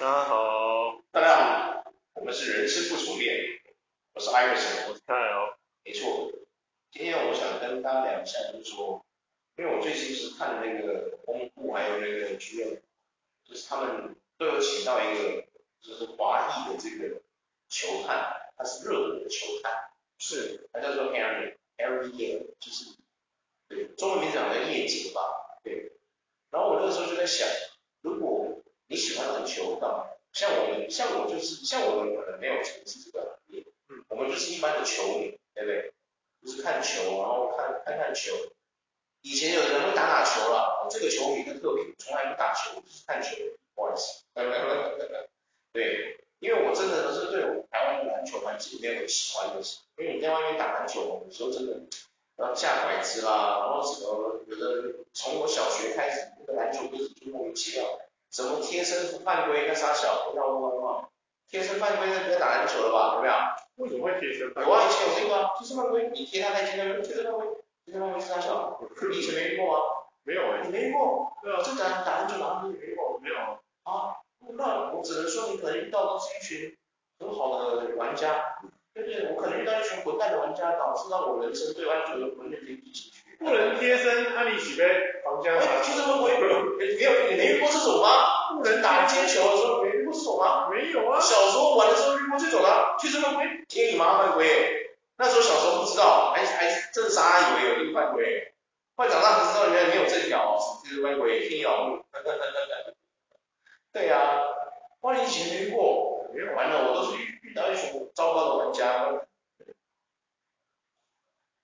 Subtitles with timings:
[0.00, 3.36] 大家好，大家好，我们是人生不熟练，
[4.14, 5.52] 我是艾瑞森，我是泰哦，
[5.84, 6.32] 没错，
[6.90, 9.04] 今天我想跟大家聊一下，就是说，
[9.58, 12.80] 因为我最近是看那个公布还有那个剧院，
[13.44, 15.44] 就是他们都有请到一个，
[15.82, 17.20] 就是华裔的这个
[17.68, 19.70] 球探，他是热门的球探，
[20.16, 22.96] 是，他叫做 Harry，Harry Yeo，就是，
[23.68, 25.20] 对，中文名字好像叶杰吧，
[25.62, 25.92] 对，
[26.50, 27.46] 然后我那个时候就在想，
[28.00, 28.59] 如果
[28.90, 35.92] 你喜欢篮球的，像我们，像我就是，像我们可能没有从事这个行业，嗯，我们就是一般的球迷，对不对？
[36.42, 38.34] 就是看球，然后看看看球。
[39.22, 43.36] 以前有的人会打打球啦，这个球迷更特别，从来不打球，就是看球，
[43.76, 44.24] 不好意思。
[45.72, 49.62] 对，因为我真的是对我们台湾的篮球环境没有很喜欢的，
[49.98, 51.80] 因为你在外面打篮球，有时候真的
[52.34, 57.86] 然后下拐子啦，然后什么，有的从我小学开始，那个篮球就是就莫名其妙。
[58.30, 59.66] 什么贴身犯规？
[59.66, 61.10] 那啥小，不要忘忘。
[61.48, 63.16] 贴身犯规那别打篮球了吧？
[63.16, 63.34] 有没有？
[63.76, 64.72] 为什么会贴身犯规？
[64.72, 67.46] 有啊，以前有这个啊，贴身犯规，你贴他太近了，贴身犯规，
[67.84, 68.80] 贴身犯规是啥小？
[69.10, 69.84] 你以前没遇过吗？
[70.22, 70.60] 没有哎。
[70.64, 71.32] 你没遇过？
[71.42, 71.60] 对啊。
[71.60, 73.18] 就打打篮球哪里没遇过？
[73.20, 73.36] 没有。
[73.82, 74.14] 啊，
[74.56, 76.76] 那我只能说你可能遇到的是一群
[77.18, 78.58] 很好的玩家，
[78.94, 79.32] 对不对？
[79.34, 83.10] 我可能遇到一群混蛋的玩家，导致让我人生对篮球有混乱的进行。
[83.40, 84.84] 不能贴身，那你岂非
[85.24, 85.50] 房间？
[85.56, 86.44] 哎，贴身犯规，没
[87.02, 88.54] 有，你没遇过这种吗？
[88.54, 90.68] 不能打接球的时候没遇过这种吗？
[90.70, 91.18] 没有啊。
[91.18, 94.90] 小时候玩的时候遇过这种啊，贴身犯规，天宇麻犯规。
[95.16, 98.52] 那时候小时候不知道，还还真傻以为有这个犯规。
[98.96, 102.04] 后来长大才知道原来没有这条，贴身犯规，天要路。
[103.92, 104.44] 对呀、啊，
[105.00, 106.28] 哇，你以前没遇过？
[106.34, 109.08] 没有，完了，我都是遇遇到一群糟糕的玩家。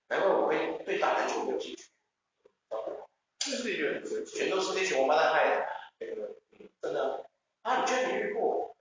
[0.07, 1.85] 难怪我会对打篮球没有兴趣，
[3.39, 5.67] 这是一个全都是那群王八蛋害的，
[5.99, 6.69] 对不对？
[6.81, 7.29] 真的
[7.63, 8.75] 啊，你居然没遇过，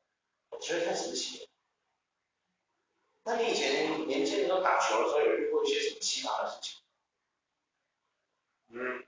[0.51, 1.49] 我觉得太神奇了。
[3.25, 6.81] 那你以前年轻的时候打球的时候，有遇过一些什么奇葩的事情？
[8.69, 9.05] 嗯，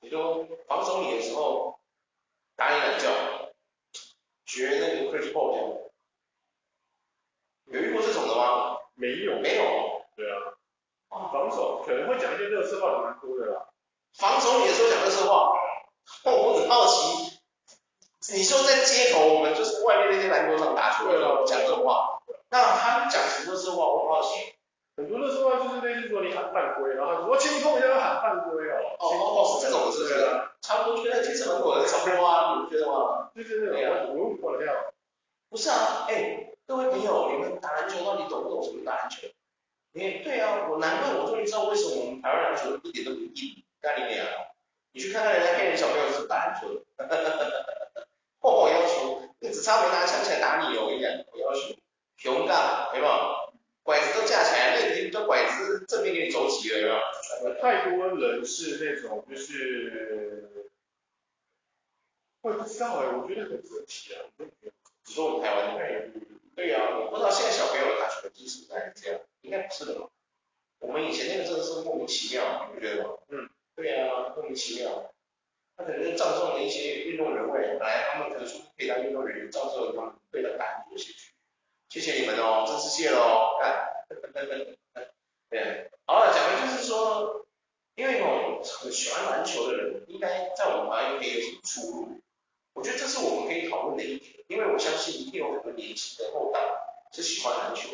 [0.00, 1.80] 你说防守你的时候
[2.54, 3.52] 打你懒觉，
[4.44, 5.68] 学那个 Chris Paul 这样，
[7.66, 8.78] 有遇过这种的吗？
[8.94, 9.93] 没有，没有。
[10.16, 10.36] 对啊，
[11.08, 13.66] 啊，防守可能会讲一些垃圾话的蛮多的啦。
[14.16, 15.58] 防守你的时候讲垃圾话，
[16.24, 17.38] 哦， 我很好奇，
[18.32, 22.20] 你说在街头，我们就是外面那些篮球场打球的时候讲这种话，
[22.50, 23.86] 那他讲什么垃圾话？
[23.86, 24.54] 我很好奇。
[24.96, 28.78] 很多垃圾话就是类似说你喊犯规，然后他说我前锋一下要喊犯规哦。
[29.00, 30.14] 哦哦，是这种，是不是？
[30.60, 33.28] 差不多觉得其实门口的差不多啊，你们觉得吗？
[33.34, 34.72] 就是那种我我过了掉。
[35.50, 39.26] 不是啊，哎，各位朋友，你们打篮球到底懂不懂什么打篮球？
[39.94, 44.26] 哎，对啊，我难怪我终于知道为什么我们台湾篮球一点都不硬，干你娘！
[44.92, 47.44] 你去看看人家黑人小朋友是怎么打篮球的，哈哈哈哈
[47.94, 48.06] 哈！
[48.40, 51.76] 我要求，你只差没拿枪起来打你哦，我跟你讲，我要求，
[52.16, 53.54] 熊干，有没有？
[53.84, 56.84] 拐子都架起来，那你这拐子正面给你走起了，有
[57.44, 57.60] 没有？
[57.60, 60.48] 太多人是那种就是，
[62.40, 65.80] 我也不知道哎，我觉得很神奇啊，你说我们台湾的，
[66.54, 69.20] 对呀、啊，我不知道现在小朋友打球的基础还是这样。
[69.42, 70.08] 应该不是的吧，
[70.78, 73.10] 我们以前那个真的是莫名其妙，你不觉得吗？
[73.28, 75.12] 嗯，对啊，莫名其妙。
[75.76, 81.34] 他可能是葬送了一些运动员会，本来他们可能说可以当运动员，仗重他们对他打很多兴趣。
[81.88, 83.90] 谢谢你们哦，真是谢喽，干。
[85.50, 87.44] 对，好了，讲的就是说，
[87.96, 92.20] 因为我，很喜欢篮球的人，应该在我们台湾可以有什么出路？
[92.74, 96.60] 我觉得这是我们可以讨论的一点，因为我相信一定有很多年轻的后代
[97.12, 97.88] 是喜欢篮球。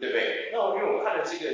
[0.00, 0.48] 对不对？
[0.50, 1.44] 那因为我看了这个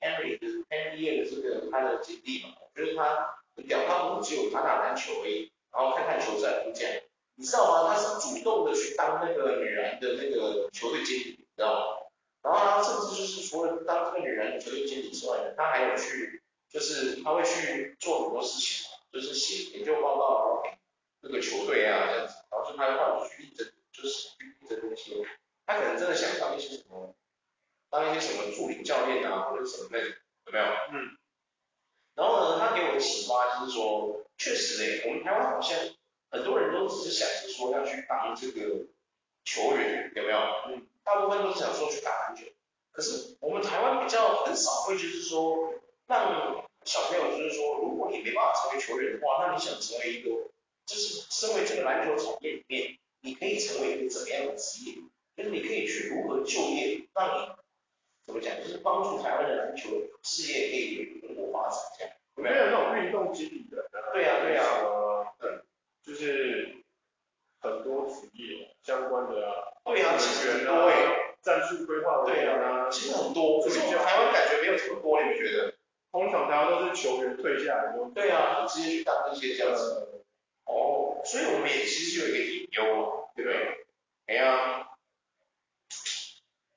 [0.00, 7.00] Henry 的 Henry 的这个他的经历嘛，我觉得他很屌，他不是只有他打篮球而已，然后看看球赛就这样，
[7.36, 7.94] 你知道吗？
[7.94, 11.96] 他是主动的去当那个女篮的那个球队经理，你知道吗？
[12.42, 20.62] 然后他甚至就是除了当这个女篮的球队经理之外呢，他还有去，就是他会去做很多事情，就是写研究报告，然后
[21.22, 25.24] 给那个球队啊这样子，导致他的话就去应征，就是去应征那些，
[25.64, 27.14] 他可能真的想当一些什么。
[27.90, 30.08] 当一些什么助理教练啊，或者什么那种，
[30.46, 30.64] 有没有？
[30.92, 31.18] 嗯。
[32.14, 35.78] 然后呢，他给我的启发就是说，确实诶，我们台湾好像
[36.30, 38.86] 很多人都只是想着说要去当这个
[39.44, 40.38] 球员，有没有？
[40.68, 40.86] 嗯。
[41.04, 42.46] 大部分都是想说去打篮球。
[42.92, 45.74] 可是我们台湾比较很少会就是说，
[46.06, 50.30] 让小朋友就是说，如果你没办法成为球员的话，那你想成为一个，
[50.92, 54.96] 就是身为这个篮球产业里面，你可以成为一个怎么样的职业？
[55.34, 57.48] 就是你可以去如何就业，让你
[58.26, 59.88] 怎么讲，就是帮助台湾的篮球
[60.22, 62.12] 事业可以蓬勃发展这样。
[62.36, 63.88] 有没有那种运动之理的？
[64.12, 65.32] 对呀、啊、对呀、啊，
[66.04, 66.84] 就是
[67.60, 69.72] 很多职业相关的啊。
[69.86, 75.72] 对呀、啊，其实很多哎、战术规划对呀、啊，其实很多，可是我台湾感觉没有这么多，你觉得？
[76.12, 77.96] 通常台湾都是球员退下来。
[78.14, 80.21] 对呀、啊，直接去当一些这样子。
[80.66, 83.86] 嗯、哦，所以我们也其实有一个隐忧嘛，对不对？
[84.26, 84.88] 哎呀，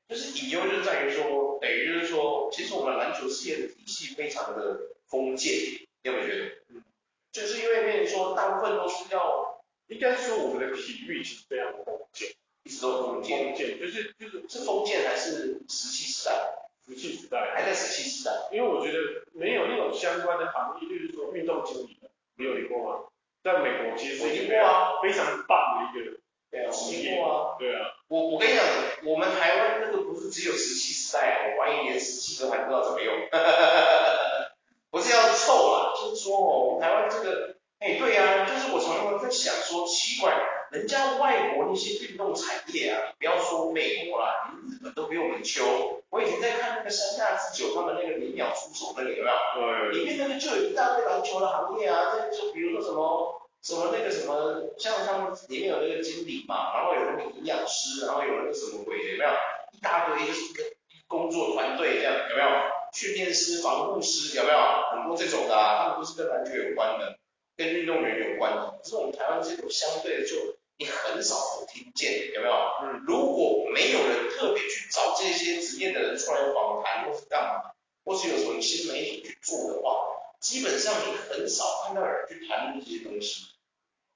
[0.08, 6.46] 就是隐忧就在于说，等于就是说，其实我们篮球事业的体系非常的封建，你有没有觉得？
[6.70, 6.84] 嗯，
[7.32, 12.30] 就是因为变成说大部分都是要，应该说我们的体育其实非常封建，
[12.64, 16.54] 一直都封建，封建就是就是是封建还是石器时代？
[16.88, 19.00] 石器时代，还在石器时代，因为我觉得
[19.34, 21.98] 没有那种相关的行业，就是说运动经理，
[22.36, 23.08] 你有听过吗？
[23.45, 24.56] 在美国其实是一个
[25.03, 27.21] 非常棒的一个职业。
[27.21, 27.94] 啊，对啊。
[28.07, 28.65] 我我跟你讲，
[29.06, 33.13] 我们台湾那个不是只有石器时代，我怀疑连石器都还不知道怎么用，
[34.89, 40.33] 不是要臭啊，就是说哦，我们台湾这个，哎，对啊，就是我常常在想说，奇怪，
[40.75, 46.04] 人家外国那些运动产业啊，不要说美国啦，连日本都比我们穷。
[46.10, 49.89] 我以前在看那个山下智久他们那个零秒出手那个有没有？
[49.89, 50.00] 对。
[50.00, 59.31] 里面那个就有一大堆篮球的行业啊，在就比如说什么什么那个什么，像他们里面有那个经理嘛，然后有那个营养师，然后有那个什么鬼的有没有？
[59.71, 60.66] 一大堆就是跟
[61.07, 62.50] 工作团队这样有没有？
[62.92, 64.57] 训练师、防护师有没有？
[64.92, 67.18] 很多这种的啊，他们都是跟篮球有关的，
[67.56, 68.75] 跟运动员有关的。
[68.83, 70.36] 可是我们台湾这种相对的就。
[70.78, 72.54] 你很少能听见，有没有？
[72.81, 77.71] 嗯，如果没有人特别去找这些职业的人出来访谈，或是干嘛，
[78.04, 79.95] 或是有什么新媒体去做的话，
[80.42, 83.45] 基本上你很少看到有人去谈论这些东西，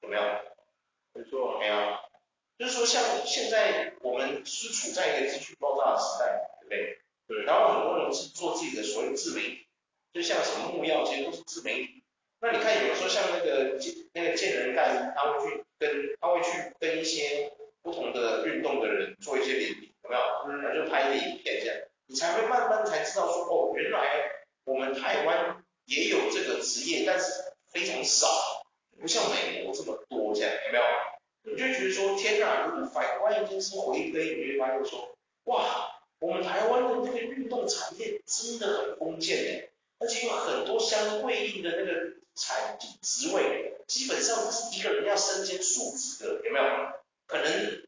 [0.02, 0.22] 有没有？
[1.14, 1.76] 没错，没有。
[2.58, 6.98] 就是说，像现在我们是处在一个资讯爆炸的时代，对不对？
[7.28, 7.46] 对。
[7.46, 9.68] 然后很多人是做自己的所谓自媒体，
[10.12, 12.04] 就像什么木曜这些都是自媒体。
[12.42, 13.78] 那你看，有时候像那个
[14.14, 17.52] 那个健人干，他会去跟他会去跟一些
[17.82, 20.22] 不同的运动的人做一些联名，有没有？
[20.48, 21.78] 嗯，他就拍一个影片这样，
[22.08, 24.32] 你才会慢慢才知道说，哦，原来
[24.64, 27.30] 我们台湾也有这个职业，但是
[27.74, 28.28] 非常少，
[29.02, 30.84] 不像美国这么多这样，有没有？
[31.44, 32.68] 你就觉得说，天哪！
[32.68, 35.14] 如果反观一件事回归，你会发现说，
[35.44, 39.70] 哇，我们台湾的这个运动产业真的很封建诶，
[40.00, 42.18] 而且有很多相对应的那个。
[42.36, 46.66] 产职位基本上不是一个人要身兼数职的，有没有？
[47.28, 47.84] 可能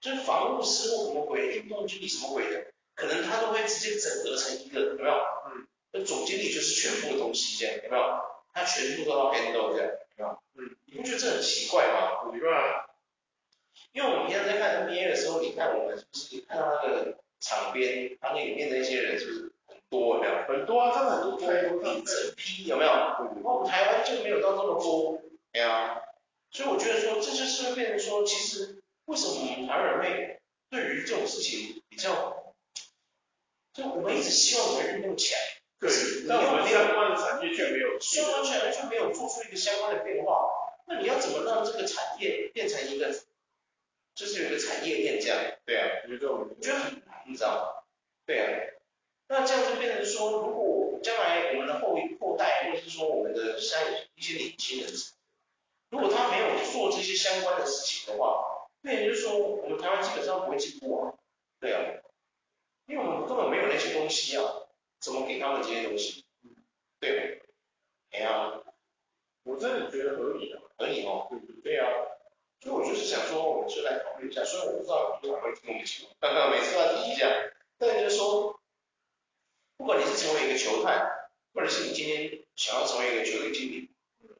[0.00, 5.12] 就是防护师或什么鬼，运动经理什么鬼的，可能他都会直接整合成一个，有没有？
[5.46, 8.20] 嗯，那总经理就是全部的东西，这样有没有？
[8.54, 10.38] 他全部都要 handle 这样，有没有？
[10.54, 12.30] 嗯，你不觉得这很奇怪吗？
[12.32, 12.86] 奇怪啊，
[13.90, 19.76] 因为我们平常在看 NBA 的时候，你看我们是不是看到那个场边，他那里面的一些人是不是很？
[19.88, 20.44] 多这样？
[20.48, 22.90] 很多啊，他们很多，太多，一整批有没有？
[22.90, 25.22] 嗯，我们台湾就没有到这么多，
[25.52, 26.02] 没有啊。
[26.50, 30.40] 所以我觉得说，这就是变成说，其实为什么我们台湾人会
[30.70, 32.54] 对于这种事情比较，
[33.74, 35.38] 就我们一直希望我们运动起来，
[35.78, 35.90] 对，
[36.28, 40.48] 但我们相关的产业却没有，相关产业却没有做出一个相关的变化。
[40.88, 43.14] 那你要怎么让这个产业变成一个，
[44.16, 45.38] 就是有一个产业链这样？
[45.64, 47.75] 对啊，我觉得我觉得很难，你知道吗？
[48.26, 48.46] 对啊。
[49.28, 53.80] 那这样就变成说，如果将来我们的后一后代，或者是说我们的像
[54.14, 54.90] 一些年轻人，
[55.90, 61.14] 如果他没有做这些相关的事情的话，那也就是说，我们台湾基本上不会进步啊。
[61.58, 61.80] 对啊，
[62.86, 64.44] 因为我们根本没有那些东西啊，
[65.00, 66.24] 怎么给他们这些东西？
[67.00, 67.46] 对吧？
[68.12, 68.62] 哎呀，
[69.42, 71.26] 我真的觉得合理啊，合理哦。
[71.30, 71.88] 对对对啊，
[72.60, 77.26] 所以我就是想说，我们就来讨论一下，虽然我不知道有没有人会听我们节目，刚刚每次要提一下，
[77.78, 78.54] 但就是说。
[79.78, 81.06] 不管你是成为一个球探，
[81.52, 83.90] 或者是你今天想要成为一个球队经理，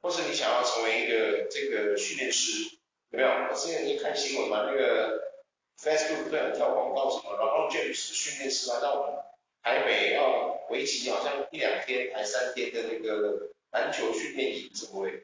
[0.01, 2.79] 或是你想要成为一个这个训练师，
[3.11, 3.29] 有没有？
[3.29, 5.31] 我之前一看新闻嘛，那个
[5.79, 9.23] Facebook 都有跳广告什么，然后 James 训练师来到我们
[9.63, 15.23] 台北要为期好像一两天还三天的那个篮球训练营，怎么会？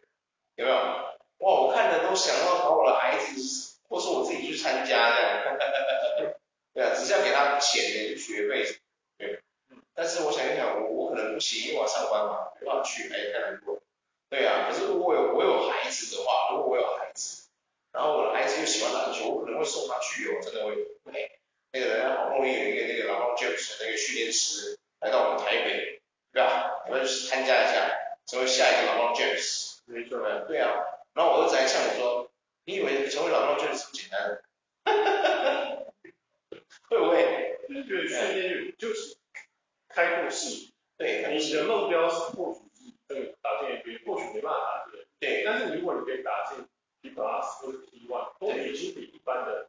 [0.57, 0.77] 有没有？
[0.77, 5.57] 哇，我看的都想要把我的孩子，或是我自己去参加这样，
[6.75, 8.79] 对啊，只是要给他钱的学费。
[9.19, 9.41] 对
[9.95, 13.79] 但是我想一想，我我可能不行，因为我要上班嘛，没办法去，哎，太难过。
[14.31, 17.49] 对啊，可是如果有我有孩子的话，如果我有孩子，
[17.93, 20.73] 然后我的孩子又喜欢篮球，我可能会送他去哦，真的会。
[21.13, 21.31] 哎，
[21.73, 26.01] 那个人好不容易有一个那个老汪 James 那个训练师来到我们台北，
[26.33, 26.83] 对吧？
[26.89, 27.91] 我要去参加一下，
[28.27, 29.77] 成为下一个老汪 James。
[29.85, 30.73] 没错，对啊。
[31.13, 32.31] 然后我儿子还呛我说，
[32.65, 34.41] 你以为成为老汪 James 这么简单
[34.85, 35.42] 哈哈哈？
[36.93, 37.59] 哈哈哈哈会不会？
[37.69, 39.17] 就是觉得训练就是。
[39.95, 46.67] 开阔式，对，你的目标是或许是这个打进 NBA，或许没办法打进，对，但是如果你可以打进
[47.03, 49.69] T plus 或者 T one，都已经比一般的，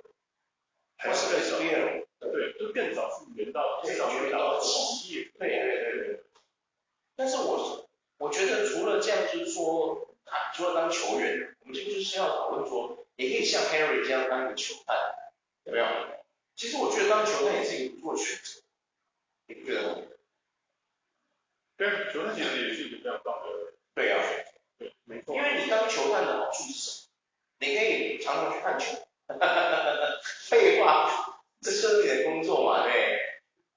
[0.95, 5.29] 还是更少，对，就更早复原到更早复原到企业。
[5.37, 6.23] 对对对对。
[7.17, 7.85] 但是我
[8.19, 14.95] 我觉得除了这样，就是说他除了当球员，我们今天就是要讨论说，也可以像 Henry 这样当一个球探，
[15.65, 15.85] 有没有？
[16.55, 18.61] 其实我觉得当球探也是一个不错的选择，
[19.47, 20.01] 你不觉得吗？
[21.75, 23.73] 对，球探其实也是一个非常棒的。
[23.95, 24.23] 对啊，
[24.77, 25.35] 对，没错。
[25.35, 27.07] 因为你当球探的好处是什么？
[27.59, 28.85] 你可以常常去看球。
[29.27, 30.21] 哈哈哈哈哈。
[30.49, 33.19] 废话，这是你的工作嘛，对。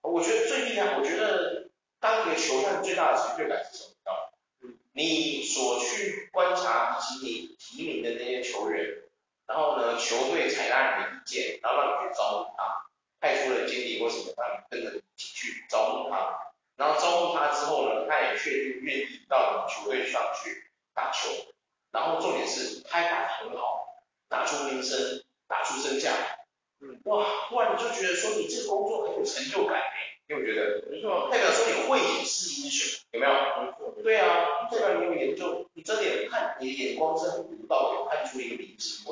[0.03, 4.77] 我觉得最厉害，我觉得当一个球探最大的成就感是什么？
[4.93, 9.03] 你所去观察以及你提名的那些球员，
[9.47, 12.87] 然后呢，球队采纳你的意见，然后让你去招募他，
[13.21, 16.39] 派出了经理或什么，让你跟着一起去招募他。
[16.77, 21.31] 然后招募他之后呢，他也确定愿意到你球队上去打球。
[21.93, 26.13] 然后重点是，他还打得很好，打出名声，打出身价。
[26.81, 30.85] 嗯，哇，哇，你就觉得说你这个工作很有成就感哎，你有觉得？
[30.91, 31.31] 没错。
[31.33, 33.33] 代表说你慧眼识英雄，有没有？
[33.33, 34.03] 没错。
[34.03, 39.07] 对啊，代表你有研究，你真的有看，你的眼光是很独到的，有看出一个明星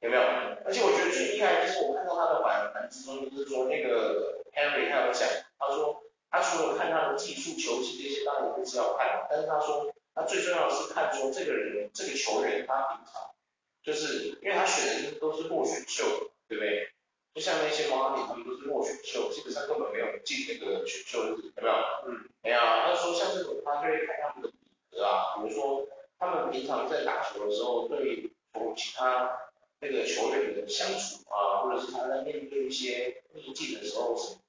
[0.00, 0.22] 有没有？
[0.64, 5.28] 而且我觉得最厉害的就是我看到他的访谈之中，就是说那个 Henry 他有讲，
[5.58, 6.02] 他说。
[6.32, 13.34] 他除了看他的技术、球技这些，当然也是要看，但是他说，他最重要的是看说这个人、这个球员他平常，
[13.82, 16.04] 就是因为他选的都是落选秀，
[16.46, 16.88] 对不对？
[17.34, 21.74] 就像那些马里他们都是落选秀，基本上根本没有进那个选秀，有没有？
[22.06, 22.30] 嗯。
[22.44, 24.58] 没有、啊，他说像这种，他就会看他们的品
[24.92, 29.49] 格啊，比如说他们平常在打球的时候，对从其他
[29.80, 34.40] 那个球员的相处啊，或者是他在面对一些逆境的时候什么。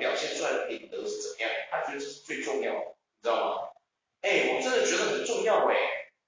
[0.00, 1.48] 表现出来的品德是怎么样？
[1.70, 3.68] 他觉得是最重要的，你知道吗？
[4.20, 5.76] 哎，我真的觉得很重要哎，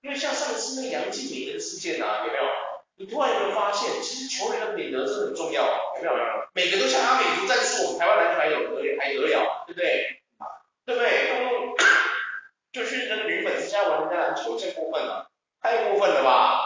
[0.01, 2.45] 因为像上次那杨敬敏那个事件啊，有没有？
[2.95, 6.15] 你突然有没有发现，其实球员的品德是很重要，有没有？
[6.55, 10.23] 每个都像阿美族战术，我们台湾篮球还有得了，还得了，对不对？
[10.87, 11.09] 对不对？
[12.71, 15.29] 就去那个女粉丝家玩人家篮球，这过分了，
[15.61, 16.61] 太过分了吧？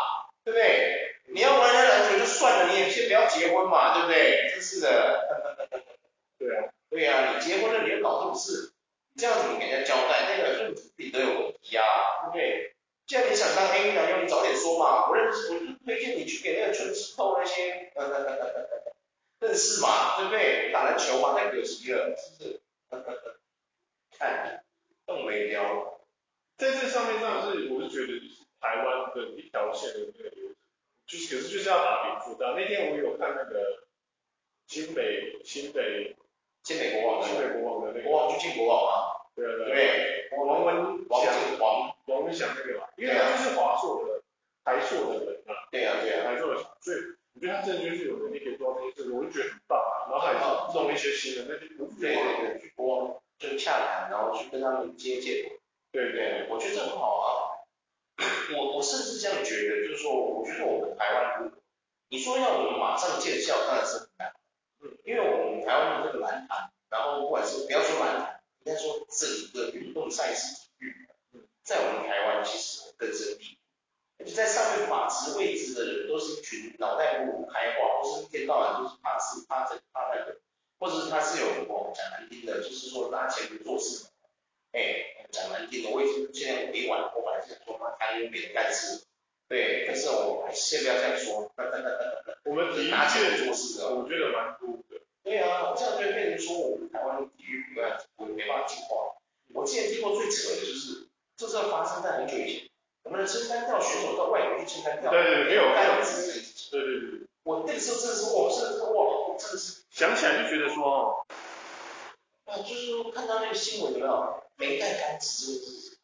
[0.44, 1.01] 对不对？
[1.34, 4.50] 你要玩人家篮球就算了，你也先不要结婚嘛，对不对？
[4.50, 5.68] 真是的。
[6.38, 6.68] 对啊。
[6.90, 8.72] 对、啊，你结婚了，你要搞这种事，
[9.14, 10.36] 你这样怎么给人家交代？
[10.36, 11.84] 那个父子品都有问题啊，
[12.24, 12.74] 对不对？
[13.06, 18.68] 既然你想当 A 男优，你早点说嘛，我认识，我就推荐你去给那个春枝透那些，呵呵呵
[19.40, 20.70] 认识嘛，对不对？
[20.70, 22.60] 打篮球嘛，太可惜了，是不是？
[22.90, 23.36] 呵呵呵
[24.18, 24.62] 看，
[25.06, 25.98] 更没聊。
[26.58, 30.31] 在这上面上是，我是觉得就是台湾的一条线的那个
[31.32, 32.54] 就是就是要打比数的。
[32.56, 33.84] 那天我有看那个
[34.66, 36.14] 新北新北。
[36.64, 41.24] 新北国王，新北国王的那个，国王去进国王嘛，对对对，王文王
[41.58, 44.22] 王王文祥那个嘛，因为他就是华硕的
[44.62, 46.98] 台硕的人啊，对啊对啊，台硕的，所以
[47.34, 51.66] 我觉得他真的就是有能力可以做到这些事，我就觉得很棒啊，然后他也是弄一些新的那些，
[51.98, 55.50] 对对对，去国王就洽谈，然后去跟他们接见，
[55.90, 56.12] 对。
[56.12, 57.26] 对，我觉得这很好啊，
[58.54, 61.52] 我我甚至这样觉得，就是说，我觉得我们台湾，
[62.08, 64.32] 你说要我们马上见效，当然是很难。
[64.82, 71.08] 嗯因为我们台湾的这个篮坛，然后不管是不要说篮坛，应该说整个运动赛事体育，
[71.62, 73.60] 在我们台湾其实根深蒂固，
[74.18, 80.40] 而且在上面把持位置的人都是一群脑袋不如开化，或是一天到晚就是怕事怕这怕那个，
[80.78, 84.06] 或者是他是有哦讲难听的，就是说拿钱不做事，
[84.72, 89.04] 哎讲难听的，我已经现在委婉，我本来想说他贪污别人干事，
[89.48, 91.50] 对，但是我还是先不要这样说。
[92.44, 95.00] 我们的确做事的，我觉得蛮多的。
[95.22, 99.14] 对啊，这样就变成说我们台湾的体育不要，我没办法进化。
[99.54, 102.68] 我之前听过最扯的就是，这是发生在很久以前，
[103.04, 107.20] 我们的撑杆跳选手到外国去撑杆跳，对对对，没有杆子，对对对。
[107.44, 109.82] 我那个时候真的是哇，真的是哇，真的是。
[109.90, 111.26] 想起来就觉得说哦，
[112.44, 115.98] 啊，就是说看到那个新闻有没有，没带杆子这个事。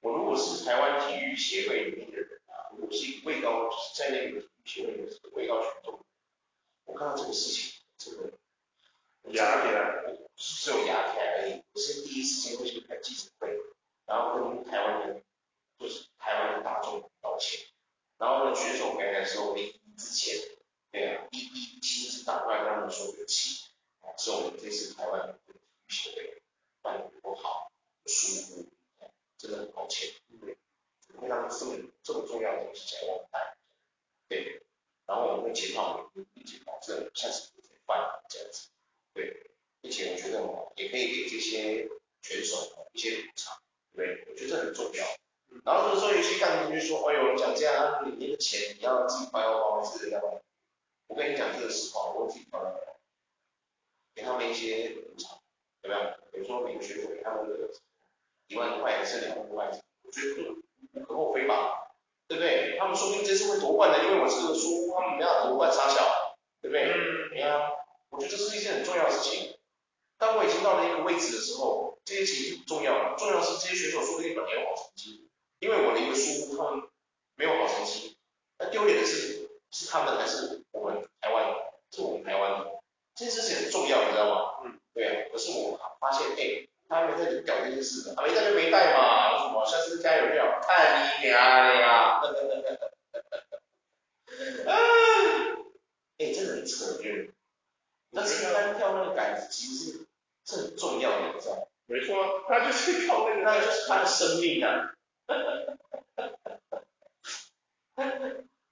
[0.00, 4.46] 我如果是台湾体育协会里面的人啊，我是一个位高，就是在那个。
[4.66, 6.04] 体育协会的位高权重，
[6.86, 8.32] 我看到这个事情，这个
[9.30, 10.02] 压起来，
[10.34, 13.56] 只有压起来而已，我是第一时间会去开记者会，
[14.06, 15.22] 然后跟台湾人，
[15.78, 17.60] 就是台湾的大众道歉，
[18.18, 20.36] 然后呢，选手回来的时候，临离之前，
[20.90, 23.65] 对啊，一一亲自打过来跟他们说对不起，
[24.18, 26.42] 是我们这次台湾的体育协会
[26.82, 27.70] 办的不好，
[28.02, 28.66] 不舒服，
[29.38, 30.56] 真的很抱歉，对，
[31.18, 33.56] 会让这么这么重要的东西在忘带。
[34.28, 34.62] 对，
[35.06, 38.68] 然后我们会检讨，一直保证下次不会犯这样子。
[39.12, 41.88] 对，并且我觉得哦，也可以给这些
[42.22, 43.60] 选手一些补偿。
[43.94, 45.06] 对，我觉得这很重要。
[45.64, 50.40] 然后这个时候有些干部就说，哎呦，讲这样，你你的钱你要自己掏腰包还是人家包？
[51.06, 52.95] 我跟你讲这个实话，我自己掏腰包。
[54.16, 55.38] 给他们一些补偿，
[55.82, 56.00] 有没有？
[56.32, 57.68] 比如说每个学费给他们的
[58.48, 60.54] 一万块还是两万块，我觉得
[60.94, 61.92] 无可厚非吧，
[62.26, 62.78] 对不对？
[62.78, 66.90] 他们说不定这次会夺冠的，因为我这个书他们没有夺冠杀小，对不对？
[66.90, 67.28] 嗯。
[67.28, 67.70] 对啊，
[68.08, 69.58] 我觉得这是一件很重要的事情。
[70.16, 75.28] 当我已经到了一个位置的时候，这些其实不重要了，重要的是这些选手说不定本来有好成绩，
[75.60, 76.88] 因为我的一个书他们
[77.34, 78.16] 没有好成绩，
[78.58, 81.54] 那丢脸的是是他们还是我们台湾？
[81.92, 82.80] 是我们台湾的，
[83.16, 84.60] 这件事情很重要，你知道吗？
[84.64, 85.12] 嗯，对啊。
[85.32, 89.64] 可是我发现，哎，他没在搞这件事的，啊没带就没带嘛，为什么？
[89.64, 92.20] 下次加油票，看你娘的呀！
[96.18, 97.28] 哎，真的很扯，我觉得。
[98.10, 100.06] 那是单跳那个杆子，其实是
[100.46, 101.62] 是很重要的，你知道吗？
[101.86, 104.92] 没错，他就是靠那个，那就是他的生命啊。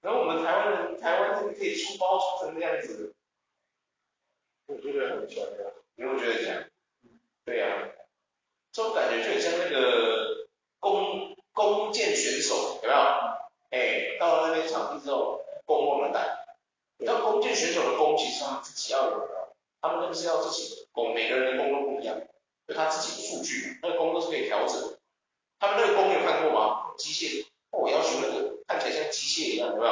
[0.01, 3.13] 然后我们台湾人，台湾人可以出包出成这样子，
[4.67, 5.73] 我觉得很强啊。
[5.95, 6.63] 你有没有觉得强？
[7.45, 7.89] 对呀、啊，
[8.71, 10.47] 这种感觉就很像那个
[10.79, 12.99] 弓弓箭选手，有没有？
[13.71, 16.45] 哎，到了那边场地之后，弓忘了带。
[16.97, 19.49] 你知道弓箭选手的弓其实他们自己要有的，
[19.81, 22.15] 他们那个是要自己的弓，每个人的弓都不一样，
[22.67, 24.97] 有他自己的数据，那个弓都是可以调整。
[25.59, 26.91] 他们那个弓你有看过吗？
[26.97, 27.45] 机械。
[27.71, 29.91] 我要学那个看起来像机械一样，有没有？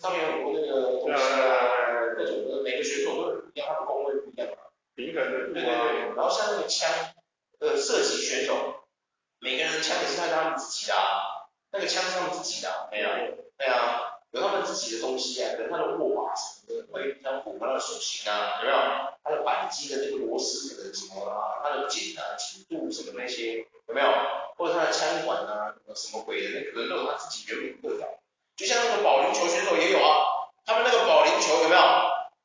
[0.00, 4.56] 上面有很多那个东西啊，各种的，每个选手都不一样，他的工位不一样嘛。
[4.96, 5.30] 平衡的。
[5.54, 5.70] 对对对。
[6.16, 6.90] 然后像那个枪
[7.60, 8.82] 的射击选手，
[9.38, 10.94] 每个人的枪也是他他们自己的，
[11.70, 13.08] 那个枪是他们自己的，没有？
[13.56, 18.76] 对啊，有他们自己的东西啊，可能他的握把什么的会比较符合他的手型啊，有没有？
[19.22, 24.06] 他的扳机的那个螺丝可能什么啊，他的紧啊紧度什么那些，有没有？
[24.56, 28.08] 或者他的枪管啊，什么鬼的，那可能都有他自己原本的特长。
[28.54, 31.80] 就像那个保龄球选手也有啊，他们那个保龄球有没有？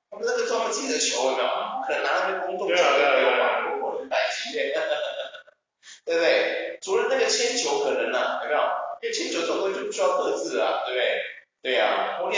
[0.09, 1.49] 他们那个专门自己的球有没有？
[1.85, 3.77] 可能拿那个公众球都没有吧？
[3.83, 4.73] 我很担心耶，
[6.05, 6.79] 对不对？
[6.81, 8.61] 除了那个铅球可能啊，有没有？
[9.03, 11.21] 因为铅球这种东西就不需要特质啊，对不对？
[11.61, 12.31] 对呀、啊，或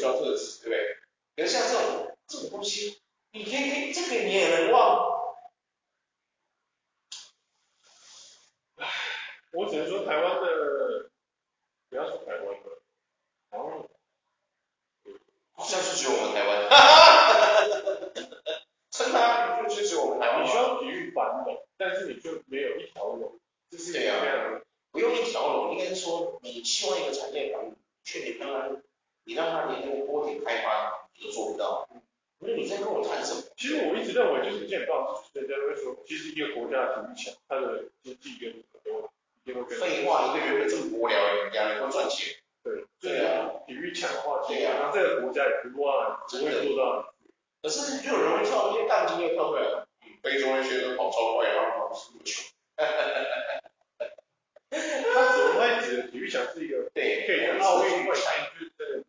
[0.00, 0.96] 练球这也不需要特质，对不对？
[1.36, 3.00] 可是像这种这种东西，
[3.32, 5.18] 你可以可以这个你也能忘。
[9.52, 11.10] 我只能说台湾的，
[11.88, 12.70] 不要说台湾的，
[13.50, 13.88] 台湾，
[15.54, 16.84] 好像是只有我们台湾，哈哈
[17.24, 17.94] 哈哈
[18.44, 20.44] 哈，称他就只有我们台湾。
[20.44, 24.62] 你需要体育繁荣，但是你就没有一条龙，这是这样。
[24.92, 28.68] 不用一条龙，应该是说你希望一个产业繁荣，却你让他，
[29.24, 31.88] 你让他连那个锅底开发你都做不到。
[32.40, 33.42] 那你在跟我谈什么？
[33.56, 39.10] 其实我一直认为就是见报，就是人家会说，其实一个国家体育强，它的经济跟很多。
[39.48, 42.36] 废话，一个原本这么无聊的国家能够赚钱？
[42.62, 47.14] 对，对啊，体育强的话，对啊，那这个国家也不乱，只会做到。
[47.62, 49.88] 可是就有人会跳一些杠精又跳出来了，
[50.22, 52.34] 非洲那些都跑超快，然后跑这么久。
[52.76, 54.10] 哈哈哈哈哈。
[54.70, 56.90] 他怎么会指的体育强是一个？
[56.92, 59.02] 对，可以跟奥运会相比，对。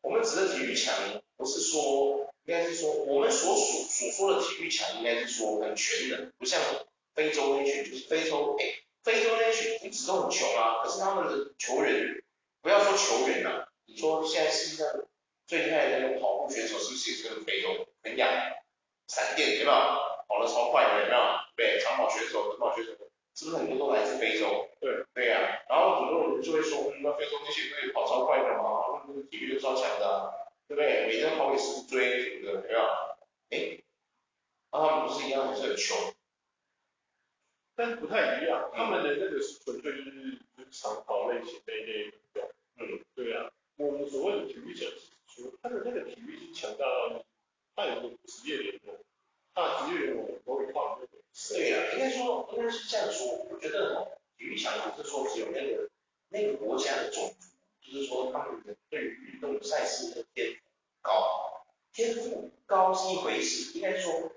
[0.00, 0.94] 我们指的体育强，
[1.36, 6.60] 不是说，应该是说，我们所所所说的体育强，应该是说很全能，不像
[7.16, 8.78] 非洲那群，就是非洲，哎。
[9.02, 12.22] 非洲那些一直都很穷啊，可是他们的球员，
[12.60, 14.94] 不要说球员啊，你说现在世界上
[15.44, 17.84] 最厉害的那种跑步选手是不是也是跟非洲？
[18.04, 18.54] 肯亚、
[19.08, 19.76] 闪电有没有？
[20.28, 21.18] 跑得超快的有没有？
[21.56, 22.92] 对，长跑选手、短跑选手，
[23.34, 24.68] 是不是很多都来自非洲？
[24.78, 25.66] 对，对呀、啊。
[25.68, 30.30] 然后很多人就会说，嗯，那非洲那些可以跑超快的嘛，那个体育都超强的、啊，
[30.68, 31.08] 对不对？
[31.08, 32.80] 每天跑给师傅追什么的，有没有？
[33.50, 33.82] 哎，
[34.72, 36.14] 那他们不是一样还是很穷？
[37.74, 40.38] 但是不太一样，他们的那个是纯粹就是
[40.70, 42.50] 长跑类型的一类运动。
[42.78, 47.24] 嗯，对啊，我们所谓的体育强是说，他的那个体育是强大到，
[47.76, 48.96] 他有个职业联盟，
[49.54, 51.12] 他职业联盟都会放那个。
[51.50, 55.88] 对呀、啊，应该说应该是这样说，我觉得哦体育强不是说只有那个
[56.28, 57.46] 那个国家的种族，
[57.80, 60.60] 就是说他们的对于运动赛事的天赋
[61.00, 64.31] 高，天赋高是一回事，应该说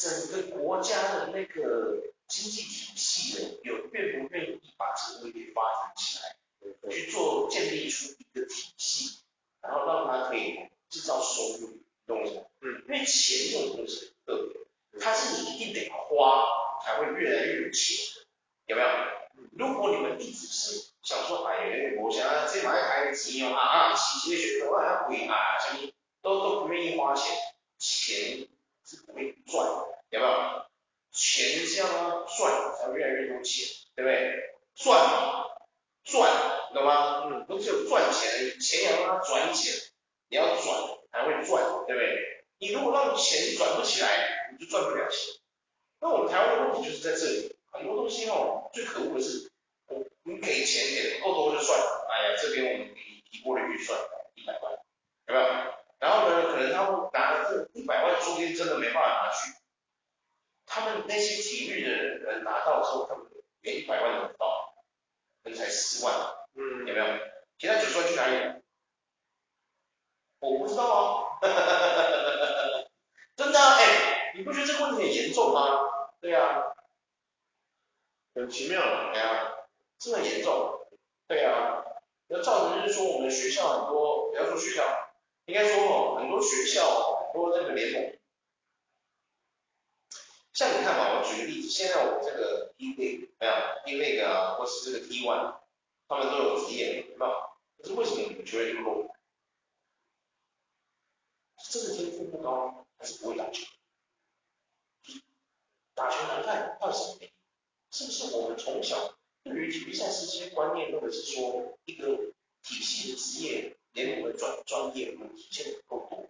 [0.00, 2.02] 整个国家的那个。
[2.30, 9.24] 经济体系的有愿不愿意把这个东西发展起来，去做建立出一个体系，
[9.60, 12.42] 然后让它可以制造收入，懂吗？
[12.60, 16.46] 嗯，因为钱这种东西很特别，它是你一定得花
[16.84, 17.96] 才会越来越有钱，
[18.66, 18.88] 有没有？
[19.58, 25.90] 如果你们一直是想说，哎呀，我想要这买台机哦啊啊，洗鞋选手啊贵啊，什么
[26.22, 27.36] 都都不愿意花钱，
[27.76, 28.46] 钱
[28.90, 29.64] 是不会赚，
[30.10, 30.66] 有没有？
[31.12, 34.34] 钱是要让它赚，才会越来越多钱，对不对？
[34.74, 35.46] 赚，
[36.02, 37.22] 赚，你懂吗？
[37.26, 39.76] 嗯，不是有赚钱而已，钱也要让它转起来，
[40.28, 40.66] 你要转
[41.12, 42.44] 才会赚，对不对？
[42.58, 45.34] 你如果让钱转不起来，你就赚不了钱。
[46.00, 49.52] 那我们台湾的问题就是在这里，很多东西哦，最可恶的是，
[49.86, 53.96] 我你给钱给的不够多就算了，哎呀，这边我们给你提拨了预算
[54.34, 54.72] 一百万，
[55.28, 55.79] 有没有？
[56.00, 59.52] 然后呢，可能他们拿了这一百万，说不定真的没办法拿去。
[60.66, 63.26] 他们那些体育的人拿到之后，他们
[63.60, 64.74] 连一百万都不到，
[65.44, 66.14] 那才十万，
[66.54, 67.06] 嗯，有没有？
[67.58, 68.60] 其他九十万去哪里了？
[70.38, 71.38] 我不知道啊，
[73.36, 75.80] 真的，哎，你不觉得这个问题很严重吗？
[76.20, 76.72] 对啊，
[78.34, 78.80] 很奇妙，
[79.12, 79.52] 对啊，
[79.98, 80.86] 这很严重，
[81.28, 81.84] 对啊，
[82.28, 85.09] 那造成就是说我们学校很多，不要说学校，
[85.50, 88.18] 应该说哦，很多学校，很多这个联盟，
[90.52, 93.52] 像你看嘛，我举个例子，现在我们这个 D l e 没有
[93.84, 95.56] D l e 啊，或是这个 T One，
[96.06, 97.58] 他们都有职业，对吧？
[97.78, 99.10] 可是为什么你们球员不够？
[101.68, 103.66] 真的天赋不高，还是不会打球？
[105.94, 107.34] 打球难看，到底什么原因？
[107.90, 112.32] 是不是我们从小对于体育赛事这些观念，或者是说一个
[112.62, 116.26] 体系的职业联盟的专专业，我们体现的不够多，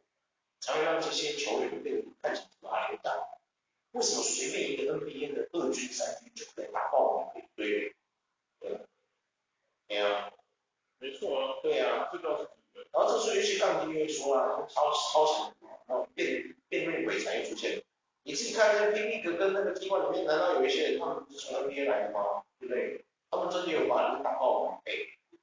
[0.60, 3.12] 才会让这些球员被看成阿联大？
[3.92, 7.92] 为什么随便一个 NBA 的二军、三军就可以打爆我们一堆人？
[8.60, 8.80] 对，
[9.88, 10.06] 没有，
[10.98, 12.48] 没错啊，对啊，这倒是。
[12.92, 15.54] 然后这时候有些杠精又说啊，超超强，
[15.86, 17.82] 然后辩辩论伪才又出现了。
[18.22, 19.00] 你自己看那个 P.
[19.00, 22.44] League 跟那个 T1 里面，难道有一些人他们不是从 NBA 来的吗？
[22.58, 23.04] 对不对？
[23.30, 24.80] 他们真的有把人打爆吗？
[24.84, 24.92] 哎，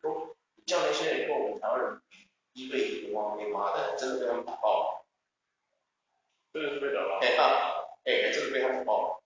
[0.01, 2.01] 都叫那些人跟我们台湾人
[2.57, 5.05] 一对一的话，被妈的，真的被他们打爆。
[6.51, 7.19] 真的是被打爆。
[7.21, 9.21] 哎哈，哎，真的被他们打爆。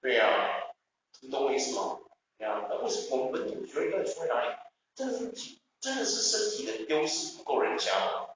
[0.00, 0.74] 对呀、啊，
[1.20, 2.00] 你懂我意思吗？
[2.38, 4.56] 啊，那为什么我们本土球员到底出在哪里？
[4.96, 8.30] 真的是真的是身体的优势不够人家吗？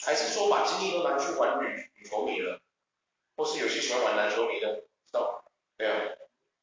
[0.00, 2.60] 还是说把精力都拿去玩女女球迷了？
[3.36, 5.44] 或是有些喜欢玩男球迷的，知道？
[5.76, 6.16] 对啊，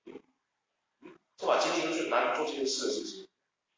[0.08, 0.20] 嗯，
[1.40, 3.30] 是把精力都去拿去做这件事的事情？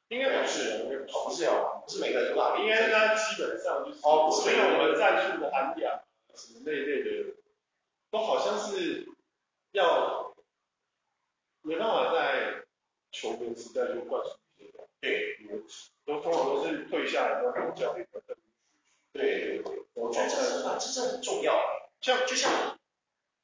[0.10, 2.58] 应该不是，应该不是哦，不是每个人都打。
[2.60, 6.02] 应该他基本上就是哦，没有我们战术的涵养，
[6.36, 7.34] 什么那一类的，
[8.12, 9.08] 都好像是
[9.72, 10.36] 要
[11.64, 12.64] 没办法在
[13.12, 14.38] 球员时代就灌输。
[15.02, 15.38] 对，
[16.06, 18.22] 都通常都是退下来之后教练的。
[19.12, 21.56] 对对对，我觉得这是这这很重要。
[22.02, 22.78] 像就像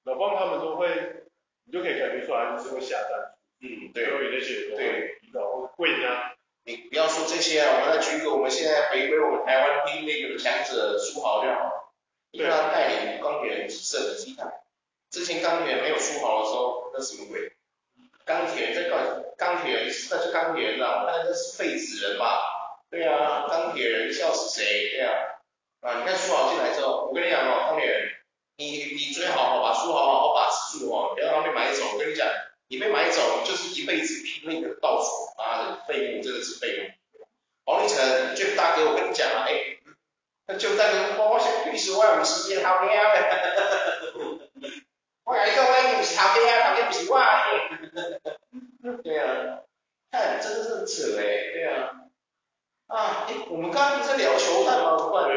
[0.04, 1.24] 老邦他们都会，
[1.66, 3.34] 你就可以感觉出来就是会下单。
[3.62, 6.31] 嗯，对，有那些对，然后贵啊。
[6.64, 11.94] 你不要说这些啊，我们来举一个，我们现在回归我们台湾第一那个强者书豪就好。
[12.32, 14.54] 你看他带领钢铁人几胜，你自己看。
[15.10, 17.52] 之前钢铁人没有书豪的时候，那什么鬼？
[18.24, 22.42] 钢铁这个钢铁人，那是钢铁人啊，我看那是废纸人吧？
[22.90, 24.92] 对啊，钢铁人笑死谁？
[24.92, 25.12] 对啊，
[25.82, 28.12] 啊，你看书豪进来之后，我跟你讲哦，钢铁人，
[28.58, 31.84] 你你最好好把书豪好好把持住哦，不要让他被买走。
[31.94, 32.28] 我跟你讲，
[32.72, 37.20] 你被买走就是一辈子拼命的倒数，妈的废物，真的是废物。
[37.66, 37.98] 黄立成
[38.34, 39.78] ，Jeff 大哥，我跟你讲啊，哎，
[40.48, 42.96] 那就大哥，我先退休，我五十年好命的。
[45.26, 47.20] 我讲你讲，我五十好命啊，他们不是我。
[49.04, 49.62] 对啊，
[50.10, 52.08] 看真的是扯哎，对啊，
[52.88, 54.96] 啊，哎，我们刚刚不是在聊球探吗？
[54.98, 55.36] 不对，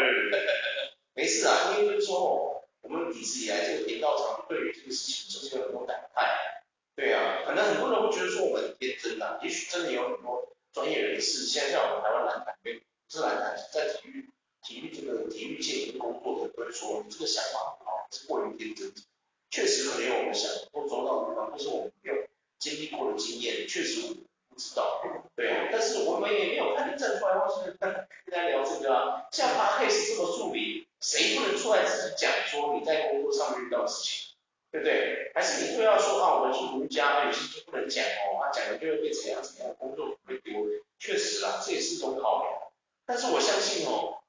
[1.14, 6.24] 没事啊，因为就是说哦，我们一直以来这个频道上对于这个事情就是有很多感慨，
[6.96, 14.30] 对啊，可能很多人会觉得说我们很天真呐，也许真的有很多专业人士，现在像我们台湾篮坛，对，不是篮坛，在体育
[14.62, 18.90] 体育这个体育界的工作者都会说，你这个想法很好，是过于天真，
[19.50, 22.16] 确实可能有我们想的都走到的地方，但是我们没有。
[22.56, 24.14] 经历过的经验，确实我
[24.48, 25.02] 不知道，
[25.36, 29.26] 对啊，但是我们也没有看你站出来，或是跟大家聊这个啊。
[29.32, 34.34] 像他 case 这么著名，谁不能出来自己讲说你在工作上面遇到的事情，
[34.70, 35.30] 对不对？
[35.34, 40.54] 还是你会要说啊，我们是儒家，有些就不能讲哦，他讲了就会被怎样怎样，工作会丢。
[40.98, 42.72] 确实啦，这也是一种考量。
[43.04, 44.22] 但是我相信哦，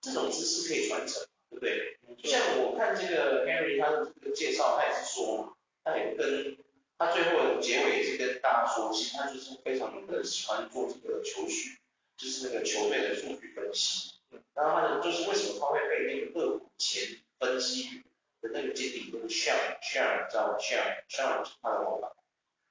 [0.00, 1.98] 这种知识可以传承，对不对？
[2.22, 6.56] 就像我看这个 Henry 他的这个介绍，他也是说，他也跟。
[7.00, 11.78] 他最后的结尾也是跟大家说，其实他就是非常的喜欢做这个球序，
[12.16, 14.14] 就是那个球队的数据分析。
[14.52, 17.04] 然后他的就是为什么他会被那个乐前
[17.38, 18.02] 分析
[18.40, 22.10] 的那个经理那个 Sean Sean 知道吗？Sean Sean 是他的老板，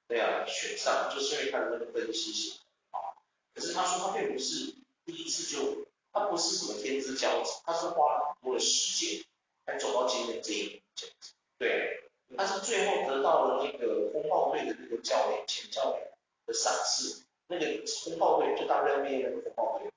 [0.08, 2.58] 对啊，选上就是因为他的那个分析是
[2.90, 3.16] 啊。
[3.54, 4.74] 可是他说他并不是
[5.06, 9.24] 第一次就，他不是什么天之骄子，他是花了很多的时间
[9.64, 12.04] 才走到今天这一步这样子，对。
[12.36, 16.10] 他是最后得到了那个风暴队的那个教练，前教练
[16.44, 17.22] 的赏识。
[17.46, 17.64] 那个
[18.04, 19.90] 风暴队就 WNBA 那个风暴队，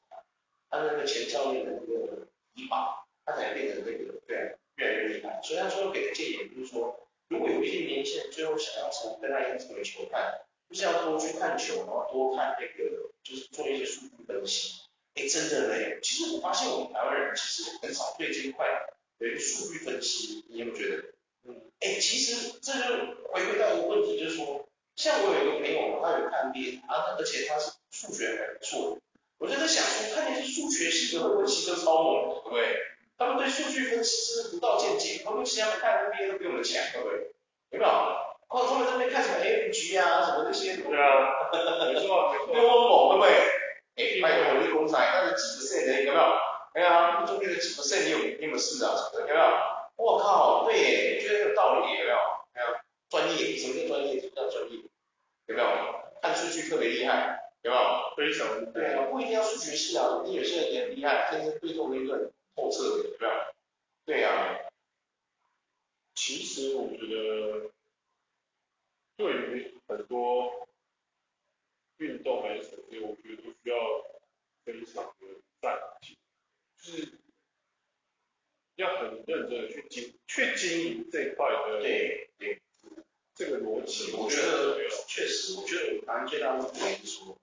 [0.69, 5.41] 他的那个前教练的那个提拔，他才变得那个对啊，越来越厉害。
[5.43, 14.81] 所以他最后给的建议就是说，如果有一些年轻人最后想要成跟他一样成为球探，就是要多去看球，然后多看那个，就是做一些数据分析。
[15.13, 18.65] 哎，真的嘞，其实我发现我们台湾人其实很少对这一块
[19.19, 21.03] 有一个数据分析，你有没有觉得？
[21.43, 22.81] 嗯，哎，其实这就
[23.31, 28.97] 回归到一个问题，就是说，像我有一个朋友，他有看 NBA 啊，而且他是数学还不错，
[29.37, 32.75] 我就在想说，看那些数学系的会不会骑车超猛，对不对？
[33.19, 37.31] 他们对数据分析是不到见解，会不会其他看 NBA 都比我们强，对不对？
[37.69, 38.30] 有没有？
[38.51, 43.31] 哦，他们这边看什么 AMG 啊，什么那些，对啊，没错没错，比我猛，对不对？
[43.95, 46.23] 哎，拜托我是公仔，那是几个 percent 有没有？
[46.73, 48.91] 哎呀，中间的几个 percent 你有你有没有试啊？
[49.13, 49.39] 有没有？
[49.95, 52.17] 我靠，对，我觉得很有道理，有没有？
[52.53, 52.67] 哎呀，
[53.09, 54.19] 专业，什么叫专业？
[54.19, 54.79] 什么叫专业？
[55.47, 55.67] 有没有？
[56.21, 57.81] 看数据特别厉害，有没有？
[58.17, 63.33] 非常对啊，不一定要数学系啊，你有些人也很厉害，天生对动力就很透彻的，有没有？
[64.05, 64.57] 对啊。
[66.13, 67.70] 其实我觉得，
[69.21, 70.67] 对于很多
[71.97, 73.77] 运动来说，我觉得都需要
[74.65, 75.27] 非常的
[75.61, 76.17] 战绩，
[76.79, 77.11] 就是
[78.77, 81.81] 要很认真的去经去经营这一块的。
[81.81, 82.59] 对对。
[83.33, 87.37] 这个逻辑，我觉得确实，我觉得我们最大的问题是说，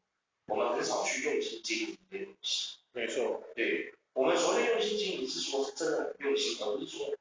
[0.47, 2.79] 我们很少去用心经营这些东西。
[2.93, 3.43] 没错。
[3.57, 7.17] 对，我们所谓用心经营，是说是真的很用心，而不是说，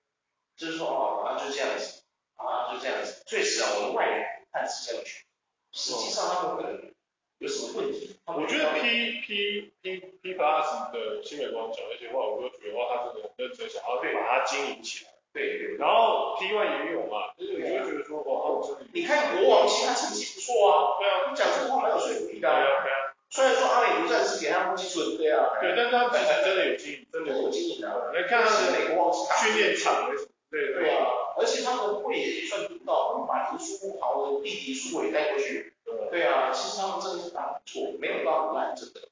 [0.58, 2.04] 就是说哦，啊就这样子，
[2.36, 3.24] 啊就这样子。
[3.26, 5.26] 确实啊，我们外人看是这样去，
[5.72, 6.92] 实际上他们可能
[7.40, 8.16] 有什么问题？
[8.26, 15.12] 我觉得 P P P P Plus 的新美光讲那些话，我都觉得话，他真的很认真想要对把它经营起来。
[15.34, 15.78] 对对。
[15.78, 18.86] 然后 P One 也有嘛，就是你会觉得说，哇，好真的。
[18.92, 20.98] 你看国王，其实他成绩不错啊。
[20.98, 21.34] 对啊。
[21.36, 22.50] 讲这个话蛮有说服力的。
[22.50, 23.14] 对啊对啊。
[23.30, 25.60] 虽然说阿美独战士给他们基础对啊。
[25.62, 28.12] 对，但是他其实真的有经营，真的有经营的。
[28.16, 30.10] 你看他的美国王训练场，
[30.50, 31.06] 对对啊。
[31.38, 35.74] 而且他们会也算独到，他们把这个苏豪的弟弟苏伟带过去。
[36.10, 39.08] 对啊，其实他们真的是打不错，没有到很烂，真的，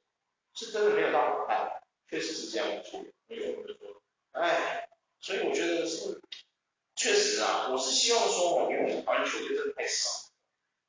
[0.53, 2.99] 是真的没有到很烂，确实是这样没错。
[3.27, 4.01] 没错没错。
[4.33, 6.21] 哎，所以我觉得是。
[6.97, 10.09] 确实啊，我是希望说，因为我们台湾球队真的太少。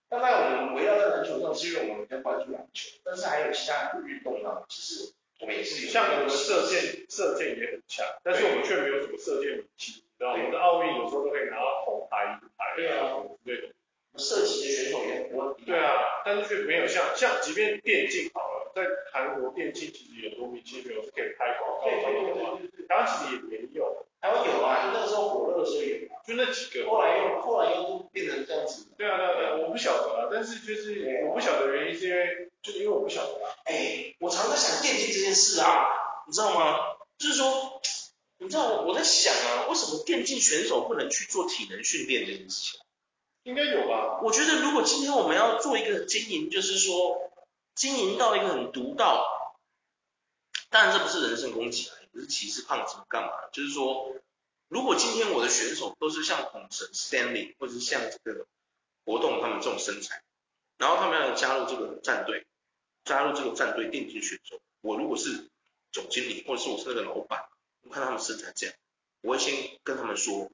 [0.09, 5.92] 大概我们围绕在篮球上，是因为我们比较关注篮球，但是还有其他的运动呢，其实我们也是有。
[5.92, 10.38] 像我们射箭，射箭也很强，但是我们却没有什么射箭武器，知道吗？
[10.38, 12.75] 我们的奥运有时候都可以拿到铜牌、银牌。
[12.77, 13.68] 对啊，对的。
[14.16, 15.55] 射击的选手也很多。
[15.66, 24.07] 对啊，但是却没有像像，即便电竞好了，在韩国电竞其实也多明星朋友是可以拍广告的嘛，台湾其实也没有。
[24.18, 26.88] 台湾有啊，就那个时候火热的时候有，就那几个。
[26.88, 28.87] 后来又后来又都变成这样子。
[28.96, 33.55] 对啊对啊对啊，我不晓得啊，但是就是我不晓得原因是因为，就是因为我不晓得啊。
[33.64, 35.87] 哎，我常在想电竞这件事啊，
[36.26, 36.76] 你知道吗？
[37.16, 37.81] 就是说，
[38.38, 42.81] 你知道我我在想啊，为什么电竞选手不能去做体能训练这件事情？
[43.44, 44.20] 应该有吧？
[44.24, 47.31] 我觉得如果今天我们要做一个经营，就是说
[47.76, 49.24] 经营到一个很独到，
[50.68, 51.94] 当然这不是人身攻击啊。
[52.00, 53.31] 也不是歧视胖子干嘛？
[53.52, 54.12] 就是说，
[54.68, 58.46] 如果今天我的选手都是像孔神 Stanley 或者是像这个
[59.05, 60.22] 活动他们这种身材，
[60.79, 62.46] 然后他们要加入这个战队，
[63.07, 65.49] 加入这个战队电竞选手，我如果是
[65.92, 67.49] 总经理或者是我是那个老板，
[67.83, 68.77] 我看他们身材这样，
[69.23, 70.51] 我会先跟他们说，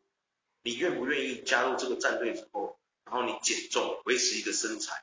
[0.63, 5.03] 你愿不愿意加入这个战队之后，然后你减重维持一个身材，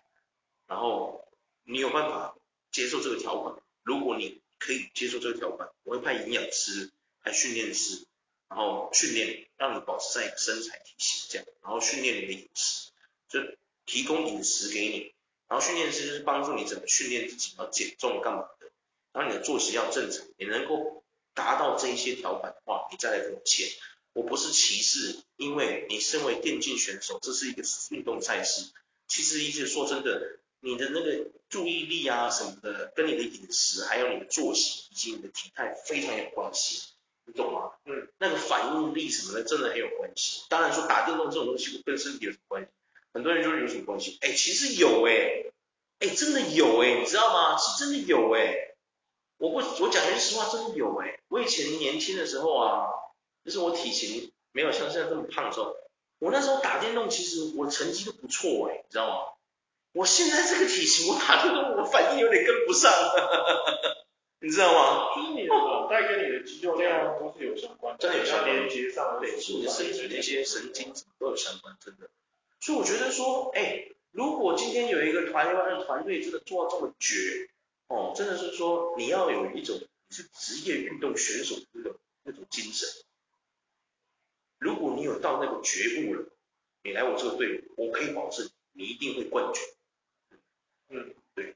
[0.67, 1.27] 然后
[1.63, 2.35] 你有办法
[2.71, 6.91] 接受这个条款，如果你可以接受这个条款，我会派营养师、
[7.23, 8.05] 派训练师，
[8.47, 12.91] 然后训练让你保持在一个身材体系这样，然后训练你的饮食，
[13.27, 13.39] 就
[13.88, 15.13] 提供饮食给你，
[15.49, 18.71] 然后训练师就是帮助你怎么训练自己，要减重干嘛的，
[19.12, 23.67] 然后你的作息要正常，你能够达到这一些条款的话，你再来跟我签。
[24.13, 28.71] 我不是歧视，因为你身为电竞选手，这是一个运动赛事，
[29.07, 30.38] 其实一直说真的。
[30.62, 36.81] 你的那个注意力啊什么的，跟你的饮食，还有你的作息以及你的体态非常有关系，
[37.23, 37.71] 你懂吗？
[37.85, 40.41] 嗯，那个反应力什么的，真的很有关系。
[40.49, 42.69] 当然说打电动这种东西跟身体有什么关系？
[43.13, 44.17] 很多人就有什么关系？
[44.21, 45.45] 哎，其实有哎，
[45.99, 47.57] 哎，真的有哎，你知道吗？
[47.57, 48.75] 是真的有哎。
[49.37, 51.19] 我不，我讲句实话，真的有哎。
[51.29, 52.87] 我以前年轻的时候啊，
[53.45, 55.75] 就是我体型没有像现在这么胖的时候，
[56.19, 59.33] 我那时候打电动，其实我成绩都不错哎，你知道吗？
[59.93, 62.91] 我现在这个体型，我打电动我反应有点跟不上，
[64.39, 65.15] 你知道吗？
[65.15, 72.09] 就是你的脑袋跟你的肌肉量都是有相关的，真的有相关，连接上，对，是你的身体的一些神经什么都有相关，真的。
[72.59, 77.49] 所以我觉得说，哎，如果今天有一个台湾的团队真的做到这么绝，
[77.87, 82.87] 哦，真的是说你要有一种你是职业运动选手的那种那种精精神。
[84.59, 86.25] 如果你有到那个觉悟了，
[86.83, 89.63] 你来我这个队伍，我可以保证你一定会冠军。
[90.89, 91.55] 嗯，对，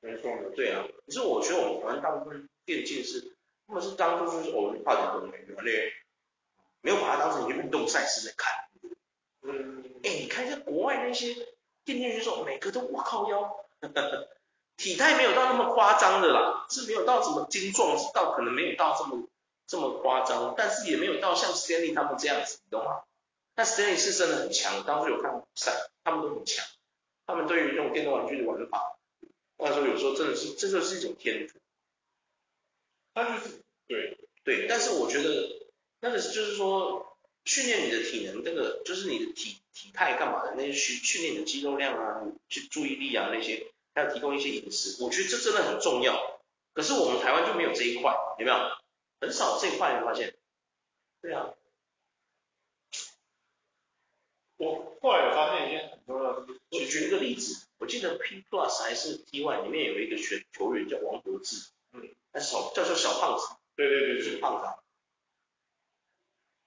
[0.00, 0.86] 没错，对啊。
[1.06, 3.34] 可是我觉得我们台湾大部分电竞是，
[3.66, 5.92] 他们是当做是我们发展的，对不对？
[6.82, 8.52] 没有把它当成一个运动赛事在看。
[9.46, 11.34] 嗯，哎，你看一下国外那些
[11.84, 13.42] 电竞选手，每个都哇靠腰，
[13.80, 14.28] 呵 呵
[14.76, 19.26] 体态没有到那么夸张的啦，是没有到什么精壮，到可能没有到这么
[19.66, 23.02] 这么夸张，但是也没有到像 Stanley 他们这样子，你懂吗？
[23.54, 25.72] 但 Stanley 是真的很强，当时有看比赛，
[26.04, 26.66] 他们都很强，
[27.26, 28.98] 他们对于那种电动玩具的玩法，
[29.56, 31.58] 或者说有时候真的是，这就是一种天赋。
[33.14, 37.05] 他就是对对，但是我觉得那个是就是说
[37.46, 43.72] 训练你的体能，这个就是你的体体态干嘛的，那些训训练你的肌肉量啊，去注意力啊那些。
[43.94, 46.38] 还有提供一些饮食，我觉得这真的很重要。
[46.74, 48.56] 可是我们台湾就没有这一块，有没有？
[49.18, 50.36] 很少这一块，你发现？
[51.22, 51.54] 对啊。
[54.58, 64.85] 我后来有发现一件很重要的事，我举一个例子，我记得 P Plus 还是 T One 里面有一个选球员叫王柏志，嗯，那小叫做小胖子，对对对，是胖子。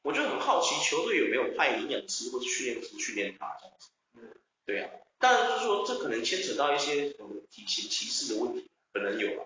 [0.02, 4.42] 我就很好奇，球队有没有派营养师或者训练师训练他这样子？
[4.66, 4.90] 对啊。
[5.20, 9.46] 当然就是说，这可能牵扯到一些什么体型歧视的问题，可能有吧。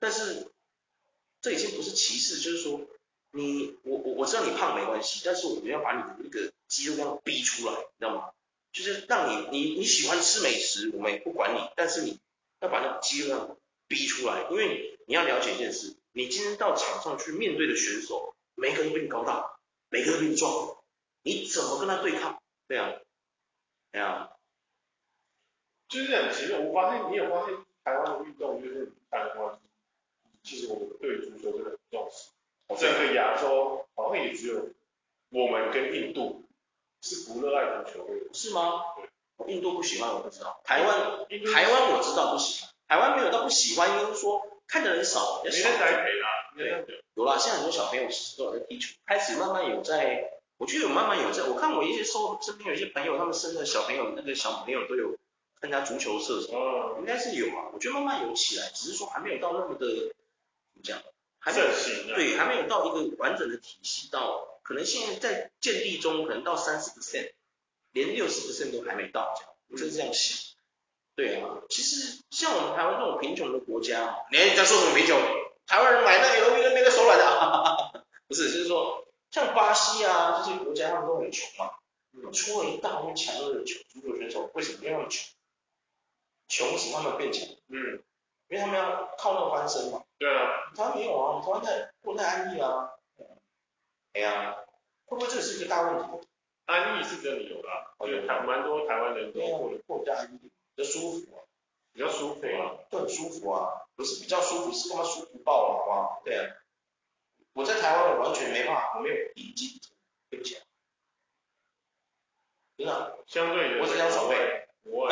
[0.00, 0.48] 但是
[1.40, 2.80] 这已经不是歧视，就是说
[3.30, 8.30] 你我我我知道你胖没关系，但是我们要把你的那个肌肉量逼出来，你知道吗？
[8.72, 12.18] 就是让你你你喜欢吃美食，我们也不管你，但是你
[12.60, 19.57] 要把那个肌肉量逼出来，因为你你要了解一件事，你今天到场上去面对的选手，每个人都比你高大，
[19.90, 20.76] 每个人都比你壮，
[21.22, 22.40] 你怎么跟他对抗？
[22.66, 22.94] 对啊，
[23.92, 24.30] 对啊。
[25.88, 29.58] 就是很奇妙，我发现你有发现台湾的运动就是看的话，
[30.42, 32.30] 其实我们对足球真的很重视。
[32.78, 34.68] 整个亚洲好像也只有
[35.30, 36.44] 我们跟印度
[37.00, 38.82] 是不热爱足球的，是吗？
[39.38, 46.28] 对，印度不喜欢我不知道，台湾台湾我知道不喜欢，台湾没有到不喜欢，因为说看的人少，没人栽培啦。
[46.58, 55.16] 对，有啦，现在很多小朋友其实都有在踢球，开始慢慢有在，我觉得有慢慢有在，我看我一些收身边有一些朋友，他们生的小朋友那个小朋友都有。
[55.60, 60.06] 参加足球社什么，应该是有啊，我觉得慢慢有起来，只是说还没有到那么的怎
[60.76, 61.02] 么讲，
[61.40, 61.66] 还没有
[62.14, 67.32] 对，还没有到一个完整的体系到，可能现在在建立中，可能到三十 percent，
[67.90, 70.38] 连六十 percent 都还没到这样，我是这样想。
[71.16, 75.20] 对啊，其实像我们台湾这种贫穷的国家，你你在说什么贫穷？
[75.68, 81.70] 台湾人买那 LV 都没个手软的， 不是，就是说像巴西啊这些国家，他们都很穷嘛，
[82.32, 85.28] 出了一大堆强的球足球选手，为什么因为他们穷？
[86.48, 88.02] 穷使他们变强，嗯，
[88.48, 90.02] 因为他们要靠那个翻身嘛。
[90.18, 90.72] 对啊。
[90.74, 92.90] 台湾没有啊，台湾太过太安逸啊。
[94.14, 94.56] 哎呀，
[95.04, 96.26] 会不会这是一个大问题？
[96.64, 101.44] 安逸是真的有啦，我觉得台蛮多台湾人都过得过得安逸，比较舒服啊，
[101.98, 106.22] 比较舒服啊，就很舒服啊，不是比较舒服，是他妈舒服爆了，好不好？
[106.24, 106.54] 对啊。
[107.54, 109.80] 我在台湾我完全没办法，我没有底气，
[110.30, 110.56] 对不起。
[112.76, 113.18] 真的。
[113.26, 113.80] 相对的。
[113.82, 114.68] 我只想守卫。
[114.84, 115.08] 我。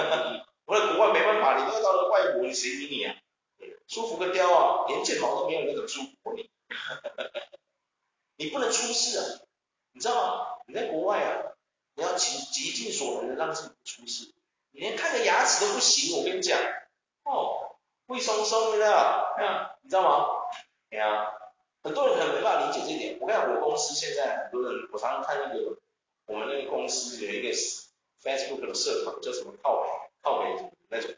[0.67, 3.17] 我在国外没办法，你都到了外国，你谁理你啊？
[3.89, 6.49] 舒服个雕啊，连键盘都没有，你怎么舒服你？
[8.39, 9.25] 你不能出事啊，
[9.91, 10.59] 你知道吗？
[10.69, 11.53] 你在国外啊，
[11.95, 14.33] 你要极极尽所能的让自己出事，
[14.77, 16.61] 你连看个牙齿都不行，我跟你讲，
[17.25, 20.27] 哦，会松松的，啊，你知道吗？
[20.91, 21.33] 对啊，
[21.83, 23.17] 很多人可能没办法理解这一点。
[23.19, 25.79] 我跟你讲，我公司现在很多人，我常常看那个
[26.27, 27.49] 我们那个公司有一个
[28.23, 29.89] Facebook 的社团，叫什么靠北。
[30.21, 31.11] 靠北那种，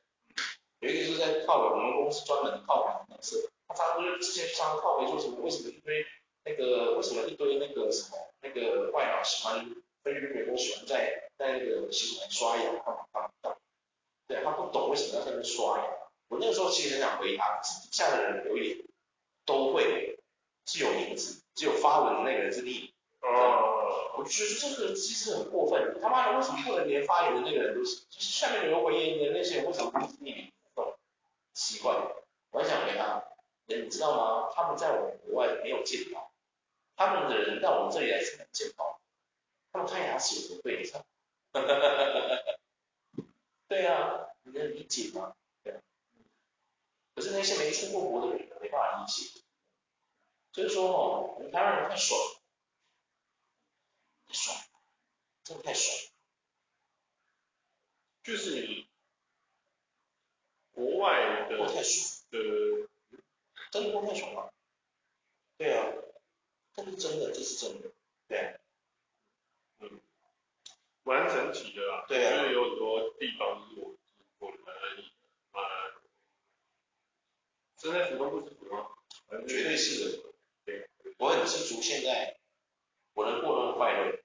[0.79, 6.07] 有一个就是在靠北，我们公司专门的靠北的社，他常常就是之前常常靠北说什么，为什么一堆
[6.45, 13.59] 那个为什么一堆那个什么那个外劳喜欢菲律宾员工喜欢在在那个洗手台刷牙干嘛干嘛干嘛，
[14.27, 15.85] 对，他不懂为什么要在那刷牙。
[16.29, 18.85] 我那个时候其实很想回答，底下的人留言
[19.47, 20.19] 都会
[20.67, 22.91] 是有名字，只有发文的那个人是匿
[23.21, 30.53] 哦，我觉得这个其实很过分，他妈的为什么不能连发言的那个人都是，就是下面留回言的那些人为什么不是匿名？
[30.75, 30.99] 哦，
[31.55, 31.95] 奇怪，
[32.51, 33.25] 我很想回答，
[33.67, 34.53] 人你知道吗？
[34.55, 36.31] 他们在我们国外没有健保，
[36.97, 39.01] 他们的人到我们这里来是能健保，
[39.73, 41.03] 他们看牙齿有多对称？
[43.69, 45.35] 对啊，你能理解吗？
[45.63, 45.81] 对啊，
[47.15, 49.43] 可是那些没出过国的人没办法理解。
[50.53, 52.19] 就是说哦，我们台湾人太爽，
[54.27, 54.57] 太爽，
[55.45, 55.97] 真的太爽。
[58.23, 58.89] 就是你
[60.73, 62.89] 国外的，太爽，呃，
[63.71, 64.53] 真的过太爽了。
[65.57, 65.93] 对啊，
[66.75, 67.31] 这是真的。
[67.33, 67.93] 这是真的
[68.27, 68.58] 对，嗯，
[71.09, 72.05] 蛮神奇的啦。
[72.07, 72.43] 对啊。
[72.43, 73.97] 就是有很多地方是我
[74.39, 75.11] 我蛮安逸的，
[75.53, 75.65] 蛮。
[77.79, 78.89] 身在福中不知福吗。
[79.49, 80.23] 绝对是的。
[80.67, 80.89] 对。
[81.19, 82.39] 我很知足，现在
[83.15, 84.21] 我能过那么快乐。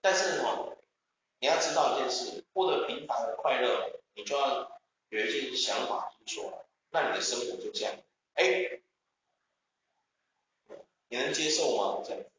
[0.00, 0.76] 但是哈，
[1.38, 7.94] 你要知道一件事，过得平凡的快乐，你就要有一件想法，就是说，那你的生活就这样。
[8.34, 8.80] 哎。
[11.10, 12.02] 你能接受吗？
[12.04, 12.30] 这样子，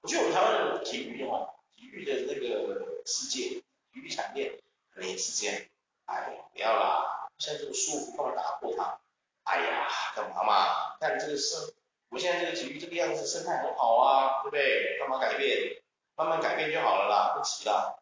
[0.00, 1.45] 我觉得我们台湾的体育哈，体
[1.86, 3.62] 育的那个世界，
[3.92, 4.60] 体育产业
[4.92, 5.60] 可能也是这样。
[6.06, 8.98] 哎，不要啦，现在这么舒服，干嘛打破它？
[9.44, 10.96] 哎呀，干嘛嘛？
[11.00, 11.72] 看这个生，
[12.08, 14.98] 我现在这个体育这个样子，生态很好啊，对不对？
[14.98, 15.82] 干嘛改变？
[16.16, 17.94] 慢慢改变就好了啦，不急啦，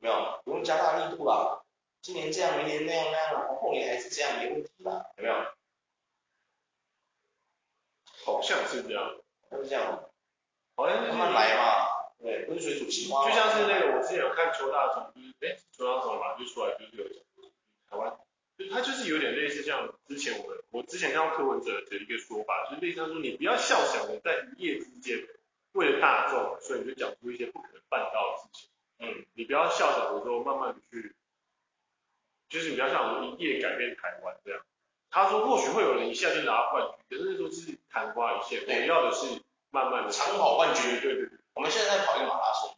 [0.00, 0.40] 有没有？
[0.44, 1.62] 不用加大力度啦。
[2.00, 5.34] 今年这样，明年那样那样，然后后年还是这样，没问题啦，有没有？
[8.24, 9.16] 好像是这样，
[9.50, 10.08] 就是这样，
[10.76, 17.22] 好像是慢慢来嘛，对，温水就像是那个我之前有看邱大总，就是哎，邱大总嘛，就出来就是有讲，
[17.90, 18.18] 台湾，
[18.58, 25.18] 就他就是有点类似像之前我们，我之前看到柯文哲的一个说法，就是类似说你不要笑想着在一夜之间
[25.72, 31.14] 为了大众，所以你就讲出一些不可能办到的事情，嗯，你不要笑想着说慢慢去，
[32.48, 34.60] 就是你不要笑想着一夜改变台湾这样。
[35.10, 39.40] 他说或许会有人一下就拿到冠军，可是说是昙花一现，我要的是
[39.70, 41.00] 慢慢的长跑冠军。
[41.00, 42.74] 对对对，我们现在在跑一个马拉松。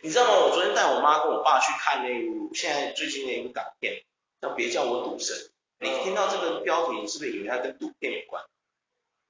[0.00, 0.46] 对，你知道吗？
[0.46, 4.02] 我昨天带我妈跟我爸去看那部现在最近的一部港片，
[4.40, 5.36] 叫《别叫我赌神》。
[5.80, 8.44] 你听到这个标题，你是不是以为它跟赌片有关？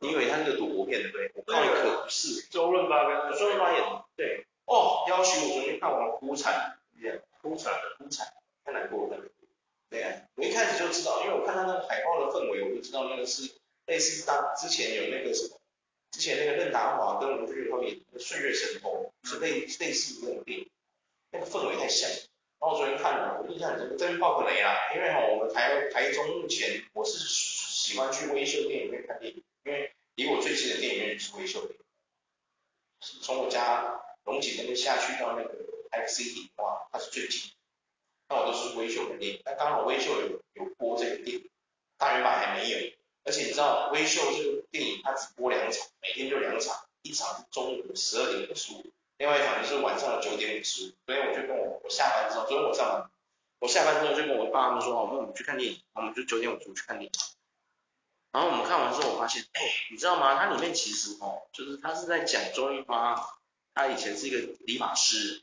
[0.00, 1.32] 你以为它是个赌博片，对不对？
[1.34, 2.42] 我告诉你可不是。
[2.50, 4.04] 周润发跟周润发演的。
[4.16, 4.46] 对。
[4.66, 6.78] 哦，要求我昨天看完哭惨，
[7.40, 8.26] 哭惨了，哭惨，
[8.64, 9.16] 太难过了。
[9.90, 13.50] 对啊，我一开始就知道，因为我看他那个海报的氛围，我就知道那个是
[13.86, 15.57] 类似当之前有那个什么，
[16.10, 20.70] 之前那个任达华跟吴俊浩演的《岁月神偷》，是类类似这种电影，
[21.30, 22.08] 那个氛围太像。
[22.60, 24.74] 然后我昨天看了，我印象很深，真爆个雷啊！
[24.94, 31.74] 因为哈，我们台台中目前我是喜欢去威秀电影院看电影，因为离我最近的电影院是威秀的，
[33.22, 35.54] 从我家龙井那边下去到那个
[35.90, 37.52] X C 的话，它是最近。
[38.28, 41.48] 那我都是威秀的电影，但刚好威秀有有播这个电影，
[41.96, 42.78] 大圆满还没有。
[43.28, 48.82] 而且你知道微秀这个电影它只播两场，每天就两场，一场是中午十二点五十五，
[49.18, 50.92] 另外一场就是晚上的九点五十五。
[51.04, 53.10] 所以我就跟我我下班之后，昨天我上班，
[53.58, 57.20] 我下班之后就跟我爸他们说，我们我们去看电影，我们就九点五十五去看电影。
[58.32, 59.60] 然后我们看完之后，我发现，哎，
[59.90, 60.34] 你知道吗？
[60.36, 63.38] 它里面其实哦，就是他是在讲周润发，
[63.74, 65.42] 他以前是一个理发师，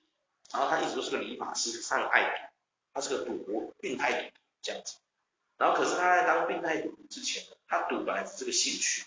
[0.51, 2.55] 然后他一直都是个理发师，他很爱赌。
[2.95, 4.29] 他是个赌博病态赌
[4.61, 4.95] 这样子，
[5.57, 9.05] 然后可是他在当病态赌徒之前，他赌本来是这个兴趣。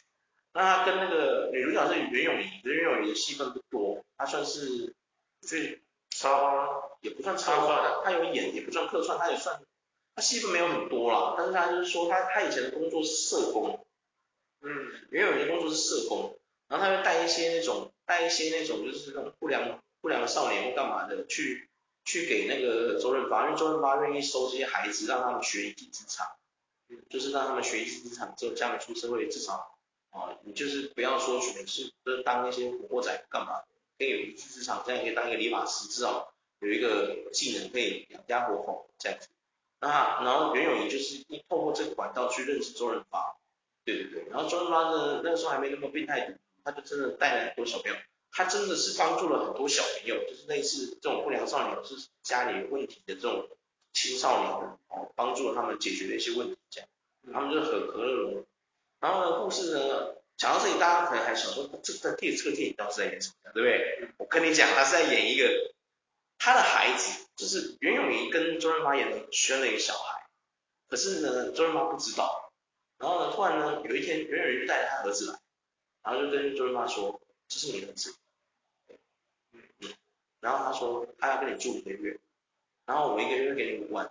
[0.55, 4.95] 那他跟那个女主角是袁咏仪，袁咏仪的戏份不多，他算是
[5.43, 6.67] 最插花，
[7.03, 9.61] 也不算插花，他有演也不算客串，他也算，
[10.15, 11.35] 他戏份没有很多啦。
[11.37, 13.87] 但是他就是说他他以前的工作是社工，
[14.63, 14.71] 嗯，
[15.11, 21.69] 袁咏仪的工作是社工，然后他会带一些那种带一些那种就是那种不良不良少年或干嘛的去。
[22.05, 26.27] 去给那个周润发，因为周润发愿意收这些孩子，让他们学一技之长，
[27.11, 29.79] 就是让他们学一技之长之后，将来出社会至少
[30.11, 33.63] 啊，你就是不要说全是就是当那些古惑仔干嘛，
[33.99, 39.29] 可以有一技之长，这样可以当一个理发师，至少有一个技能可以养家活口这样子。
[39.81, 43.37] 那然后袁咏仪就是一透过这个管道去认识周润发，
[43.85, 47.97] 对对对，然后周润发呢那个时候还没那么病态，他就真的带了很多小朋友。
[48.31, 53.49] 他真的是帮助了很多小朋友，就是类似这种不良少年，是家里有问题的这种
[53.99, 54.53] 青少年
[54.87, 56.89] 哦，帮助了他们解决了一些问题，这样，
[57.33, 58.47] 他们就很和乐融。
[59.01, 64.09] 然后呢，故事呢讲到这里，大家可能还想说，这个电这个电影到底是在演什么，对不对？
[64.19, 65.75] 我跟你讲，他是在演一个
[66.39, 70.29] 他的孩子，就是袁咏仪跟周润发演的生了一个小孩，
[70.89, 72.53] 可是呢，周润发不知道。
[72.99, 75.41] 然后呢，突然呢，有一天袁咏仪就带着他儿子来，
[76.05, 78.15] 然后就跟周润发说，这是你儿子。
[79.53, 79.63] 嗯，
[80.41, 82.19] 然后他说他要跟你住一个月，
[82.89, 84.11] 然后我一个月给你五万，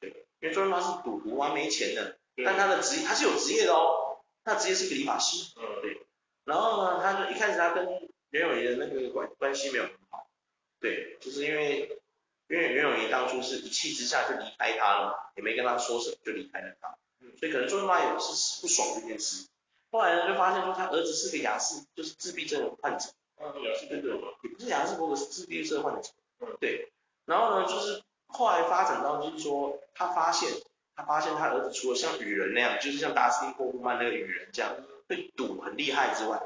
[0.00, 6.02] 对，因为周润发是赌徒啊，没钱的，但他的职业他是有职业的哦，他的职业是个理发师，嗯，对，
[6.44, 7.86] 然后呢，他就一开始他跟
[8.30, 10.28] 袁咏仪的那个关关系没有很好，
[10.80, 12.00] 对，就是因为
[12.48, 16.98] 因为袁咏仪当初是一气之下就离开他了，也没跟他说什么就离开了他，
[17.38, 19.46] 所以可能周润发也是不爽这件事，
[19.92, 23.10] 后来呢就发现说他儿子是个亚斯，就是自闭症患者。
[23.42, 26.10] 嗯，亚斯伯格嘛，也不是亚斯伯格，是自闭症患者。
[26.40, 26.90] 嗯，对。
[27.30, 30.50] 然后呢，就是后来发展到，就是说他发现，
[30.96, 34.74] 他发现他儿子除了像雨人那样，就是像达斯汀霍夫曼那个雨人这样
[35.08, 36.42] 会赌很厉害之外，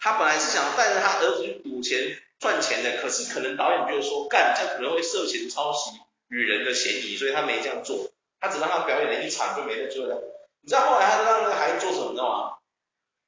[0.00, 5.92] 他本来是想带着他儿子去赌钱赚钱的，可是可能导演觉得说，干这样可能会涉嫌抄袭
[6.26, 8.10] 雨人的嫌疑，所以他没这样做，
[8.40, 10.20] 他只让他表演了一场就没再做了。
[10.62, 12.58] 你知道后来他让那个孩子做什么，你知道吗？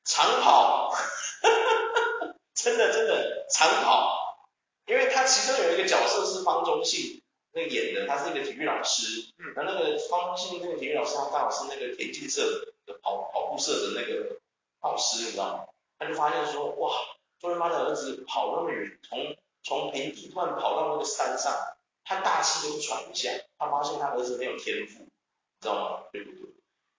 [0.04, 0.92] 长跑，
[2.54, 4.25] 真的真的长跑，
[4.86, 7.22] 因为他其中有一个角色是方中信
[7.52, 12.42] 那个演的，他是一个体育老师，嗯，那那个方中信那个体育老师，他刚好是那个田径社
[12.86, 14.38] 的跑跑步社的那个
[14.82, 15.64] 老师，你知道吗？
[15.98, 16.92] 他就发现说，哇，
[17.40, 21.52] 周润发的儿子跑那么远，从从平地突然跑到那个山上，
[22.04, 25.08] 他大气都不喘一下，他发现他儿子很有天赋，你
[25.60, 26.04] 知道吗？
[26.12, 26.50] 对不对？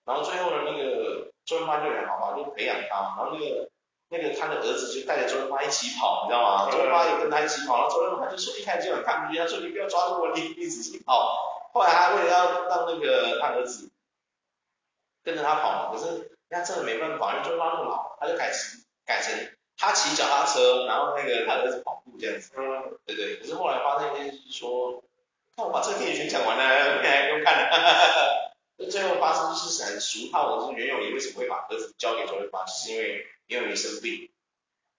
[0.03, 3.69] 然后最后呢，那个周润发就很好嘛，就培养他，然后那个
[4.09, 6.71] 那个他的儿子就带着周润发一起跑，你知道吗？
[6.71, 11.69] 周润发也跟他一起跑，然后周润发就说一开始就很抗拒，他说你不要抓住我，你一直去跑。
[11.73, 13.89] 后来他为了要让那个他儿子
[15.23, 16.05] 跟着他跑嘛，可是
[16.49, 19.33] 人家真的没办法，因为周润发那么老，他就改成改成
[19.77, 22.51] 他骑脚踏车，然后那个他儿子跑步这样子。
[22.57, 23.35] 嗯，对对。
[23.35, 25.03] 可是后来发生一件事，说，
[25.55, 26.63] 看我把这个电影全讲完了，
[27.03, 28.46] 你还不用看了。
[28.80, 34.30] 那最后发生就是很俗套的，就是袁咏仪为什么会把儿子交给周润发，就是因为袁咏仪生病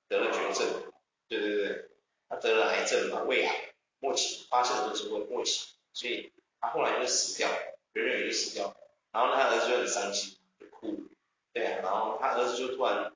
[0.08, 0.92] 得了绝症，
[1.28, 1.88] 对对对，
[2.28, 8.76] 他得了癌症嘛，胃癌末期，发现的时候末期，所以他后来就死掉了，袁咏仪就死掉，
[9.12, 11.04] 然后呢，他儿子就很伤心，就哭，
[11.52, 13.14] 对啊，然后他儿子就突然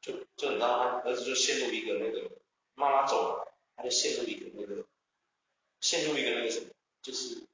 [0.00, 2.28] 就就你知道他儿子就陷入一个那个
[2.74, 4.84] 妈妈走了，他就陷入一个那个
[5.80, 6.66] 陷入一个那个什么，
[7.00, 7.46] 就是。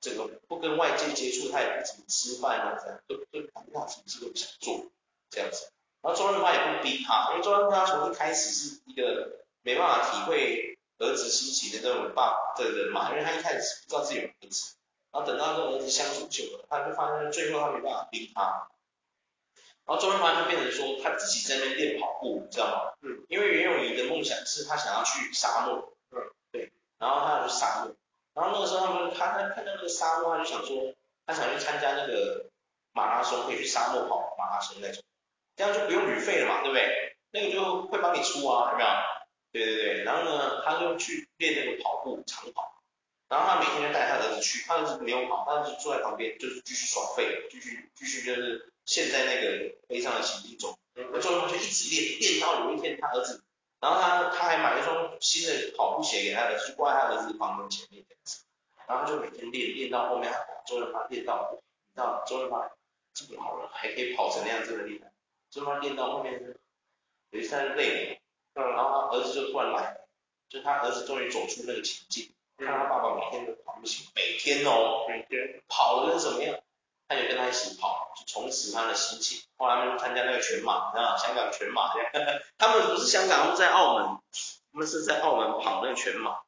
[0.00, 4.86] 整个不跟外界接触，他也不怎么吃饭啊，这样都都不大什么事都不想做，
[5.30, 5.70] 这样子。
[6.00, 14.74] 然后周润发也不逼他，因为周润发从一开始是一个没办法体会儿子心情的这种爸的人嘛，因为他一开始是不知道自己有儿子，
[15.10, 18.68] 然后等到跟儿子相处久了，他就发现最后他没办法逼他，
[19.84, 22.92] 然后周润发就变成说他自己在那边练跑步，你知道吗？
[23.02, 23.24] 嗯。
[23.28, 26.22] 因为袁咏仪的梦想是他想要去沙漠，嗯，
[26.52, 27.94] 对，然后他要去沙漠。
[28.38, 30.94] 然后那个时候他们他他看到那个沙漠，他就想说，
[31.26, 32.46] 他想去参加那个
[32.92, 35.02] 马拉松，可以去沙漠跑马拉松那种，
[35.56, 37.16] 这样就不用旅费了嘛，对不对？
[37.32, 38.90] 那个就会帮你出啊，有没有？
[39.50, 40.04] 对对对。
[40.04, 42.80] 然后呢，他就去练那个跑步长跑，
[43.28, 50.78] 然后他每天就带他儿子去，他儿子没有跑，他儿子坐在旁边就是继续耍废，继续继续就是陷在那个悲伤的情境中。
[50.94, 53.42] 那周润发就一直练，练到有一天他儿子。
[53.80, 58.44] 然后他他还买了一双新的跑步鞋给他儿子，挂在他儿子房门前面这样子。
[58.86, 60.32] 然后他就每天练，练到后面，
[60.66, 62.70] 周润发练到，你知道周润发
[63.14, 65.12] 这么老了还可以跑成那样子的厉害。
[65.50, 66.56] 周润发练到后面，
[67.30, 68.20] 有一次他累了，
[68.54, 70.00] 嗯，然后他儿子就突然来，
[70.48, 76.58] 就他儿子终于走出那个情境，看他爸爸每天都跑步行，每天哦，每天跑的跟什么样？
[77.08, 79.40] 他也跟他一起跑，就重拾他的心情。
[79.56, 82.10] 后来他们参加那个全马，你知道香港全马这样。
[82.58, 84.18] 他们不是香港，他们在澳门，
[84.72, 86.40] 他们是在澳门跑那个全马，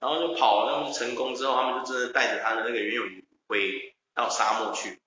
[0.00, 4.98] 然后就跑了，他们成功之后，他们就真的带着他的那个袁咏仪回到沙漠去。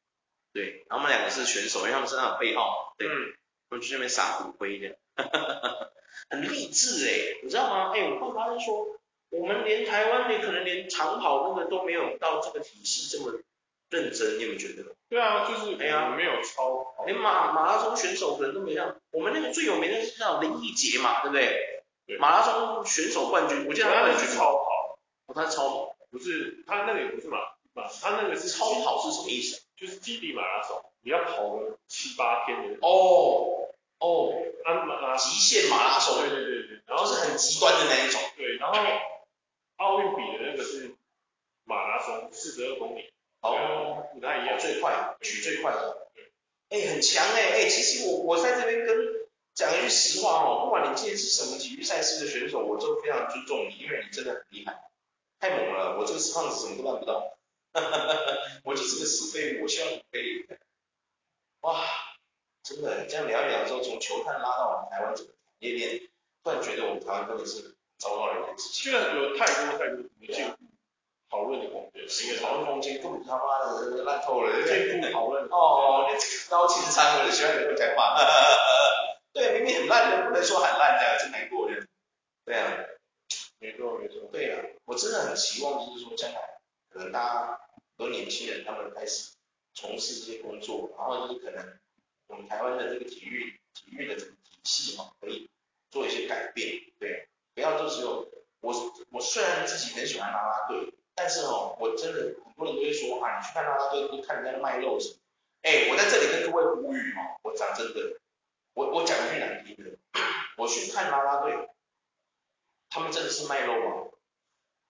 [0.54, 3.34] 对，然后他们两个是选手，因为他们身上有背号，对，嗯、
[3.70, 4.96] 他们去那边撒骨灰的，
[6.30, 7.92] 很励志哎，你知道吗？
[7.96, 9.00] 哎，我爸妈说，
[9.30, 13.40] 我们连台湾的可能连长跑那个都没有到这个体系这么。
[13.90, 14.96] 认真，你有没有觉得？
[15.10, 18.96] 对啊，就是哎呀，没有超跑，连马马拉松选手可能都没样。
[19.12, 21.84] 我们那个最有名的是叫林义杰嘛，对不对？
[22.06, 22.18] 对。
[22.18, 27.38] 马拉松选手冠军，我记得他那个是超跑，哦，他是超跑，不是，他那个也不是马
[27.74, 29.62] 马，他那个是超跑是什么意思？
[29.76, 32.78] 就是基地马拉松，你要跑个七八天的。
[32.86, 33.70] 哦
[34.00, 34.34] 哦，
[34.66, 38.22] 啊马拉极限马拉松，对对对对，然后是很极端的那一种。
[38.38, 38.78] 对，然后
[39.78, 40.96] 奥运比的那个是
[41.64, 43.12] 马拉松，四十二公里。
[44.20, 46.08] 哦，不太一样，最快，取最快的。
[46.70, 48.98] 哎，很强哎哎，其实我我在这边跟
[49.56, 54.80] 讲一句实话哦，不管你今天是什么体育赛事的选手，我都非常尊重你，因为你真的很厉害，
[55.40, 57.38] 太猛了，我这个死胖子什么都办不到，
[57.74, 60.46] 哈哈哈哈，我就是个死废物，我希望你可以，
[61.62, 61.84] 哇，
[62.62, 66.02] 真的这样聊一聊之后，从球探拉到我们台湾这个业链，
[66.44, 70.58] 突然觉得我们台湾真的是糟糕的一件事情，现在有太多太多没进步。
[71.30, 74.52] 讨论的空间，是一个讨论空间，根本他妈的烂透了。
[74.66, 75.46] 进步讨论。
[75.52, 78.18] 哦，你这个高情商，我就喜欢你这种讲话。
[79.32, 81.86] 对，明明很烂的，不能说很烂的，真难过的。
[82.44, 82.78] 对啊。
[83.60, 84.28] 没错没错。
[84.32, 86.40] 对啊，我真的很期望，就是说将来
[86.90, 89.34] 可能大家很多年轻人他们开始
[89.74, 91.78] 从事这些工作，然后就是可能
[92.28, 95.48] 我们台湾的这个体育体育的这个体系嘛，可以
[95.92, 96.82] 做一些改变。
[97.00, 98.28] 对，不要就只有
[98.62, 98.74] 我
[99.12, 100.92] 我虽然自己很喜欢啦啦队。
[101.22, 105.16] 但是哦，我真的很多人都会说啊，你去看啦啦队，都看人家卖肉什么。
[105.64, 108.22] 哎，我在这里跟各位呼吁哦，我讲真的，
[108.74, 109.98] 我我讲句难听的，
[110.56, 111.68] 我去看啦啦队，
[112.90, 114.08] 他们真的是卖肉吗？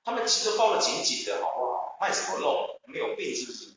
[0.03, 1.97] 他们其实包的紧紧的，好不好？
[1.99, 2.79] 卖什么肉？
[2.85, 3.73] 没有病是不是？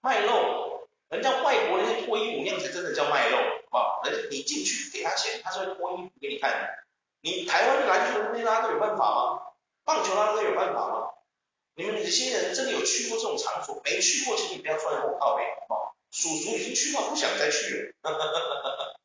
[0.00, 3.36] 卖肉，人家外国那些脱衣舞那样才真的叫卖肉，
[3.70, 4.02] 好不好？
[4.10, 6.84] 人你进去给他钱，他是会脱衣服给你看。
[7.20, 9.42] 你台湾的篮球那啦啦队有办法吗？
[9.84, 11.08] 棒球啦啦队有办法吗？
[11.74, 13.80] 你们这些人真的有去过这种场所？
[13.84, 15.96] 没去过，请你不要出来跟我靠北，好不好？
[16.10, 18.10] 叔叔已经去过，不想再去了。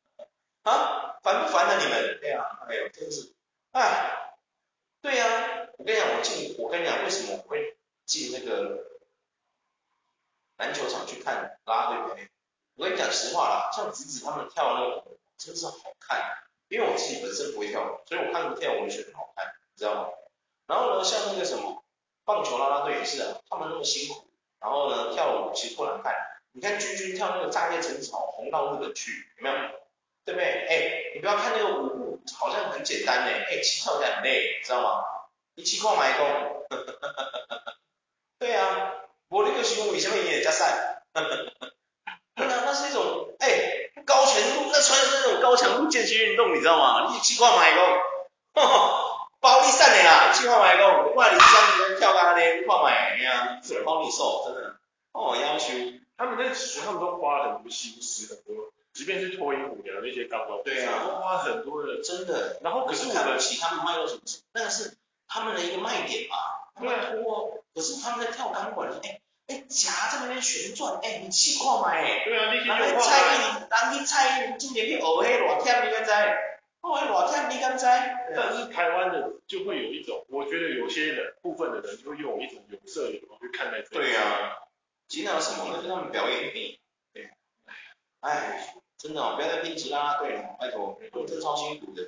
[0.64, 2.20] 啊，烦不烦啊你们？
[2.20, 3.32] 对啊，哎呦，真是，
[3.72, 4.34] 哎，
[5.02, 8.86] 对呀、我跟你讲，我进，我跟你讲，为什么我会进那个
[10.58, 12.30] 篮球场去看拉队表演？
[12.76, 15.04] 我跟你讲实话啦，像子子他们跳的那个，
[15.38, 15.66] 真是
[16.00, 16.44] 看。
[16.70, 20.10] 因为我自己本身不会跳舞，所以我看他们跳舞我觉得很好看，你知道吗？
[20.68, 21.82] 然后呢，像那个什么
[22.26, 24.28] 棒球啦啦队也是啊，他们那么辛苦，
[24.60, 26.14] 然后呢跳舞其实不难看。
[26.52, 29.56] 你看君君跳那个炸裂城堡红到那个去，有没有？
[30.26, 30.46] 对不对？
[30.68, 35.04] 哎，你不要看那个舞步好像很简单哎，哎，其实跳起来很累，知道吗？
[35.56, 36.66] 一起矿买工，
[38.40, 38.94] 对啊，
[39.30, 41.04] 我那个时候为什么也加赛？
[42.36, 47.08] 那，那是一种哎高强度，那穿的是那种高强度间歇运动，你知道吗？
[47.10, 47.84] 你一起矿买工，
[49.40, 54.76] 包你散的啦，一起矿买工，不然你像你在跳咖喱矿买那样，只包你瘦，真的，
[55.14, 55.74] 哦要求。
[56.18, 62.58] 他们那时他们都花了很多心思，很多，即便是脱衣舞娘那些高高，对啊，都花很多的，真的。
[62.64, 63.14] 然后可是我
[63.82, 64.22] 们其他们卖到什么？
[64.54, 64.98] 那个是
[65.28, 66.36] 他们的一个卖点嘛。
[66.80, 67.12] 对啊。
[67.12, 72.24] 脱，可是他们在跳钢管，哎哎夹在那边旋转，哎你气矿买哎。
[72.26, 76.12] 对啊，你去看蔡依林，当你蔡依林今年去学迄热跳，你敢知？
[76.82, 77.86] 哦，迄热跳你敢知？
[78.36, 83.90] 但是台湾的就会有一种，我觉得有些人部分的人就会用一种有色眼光去看待这。
[83.90, 84.58] 对啊。
[85.08, 85.72] 其他什么？
[85.74, 86.82] 那是他们表演力。
[87.14, 87.30] 对，
[88.20, 92.04] 哎，真的哦，不要再拼其他啦啦队了，拜托，都真超辛苦的。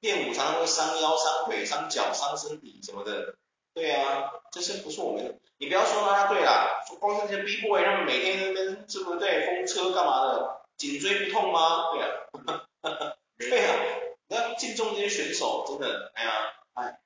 [0.00, 3.34] 练舞常常会伤腰、伤腿、伤脚、伤身体什么的。
[3.72, 9.46] 对啊，这些不是我们，你不要说啦啦队啦，光是这些 B boy，他们每天在那边，对不对？
[9.46, 10.60] 风车干嘛的？
[10.76, 11.92] 颈椎不痛吗？
[11.92, 12.10] 对啊，
[13.38, 13.74] 对啊，
[14.26, 16.30] 你要敬重这些选手，真的，哎呀，
[16.74, 16.98] 哎，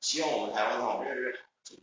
[0.00, 1.82] 希望我们台湾哦越来越好，真的。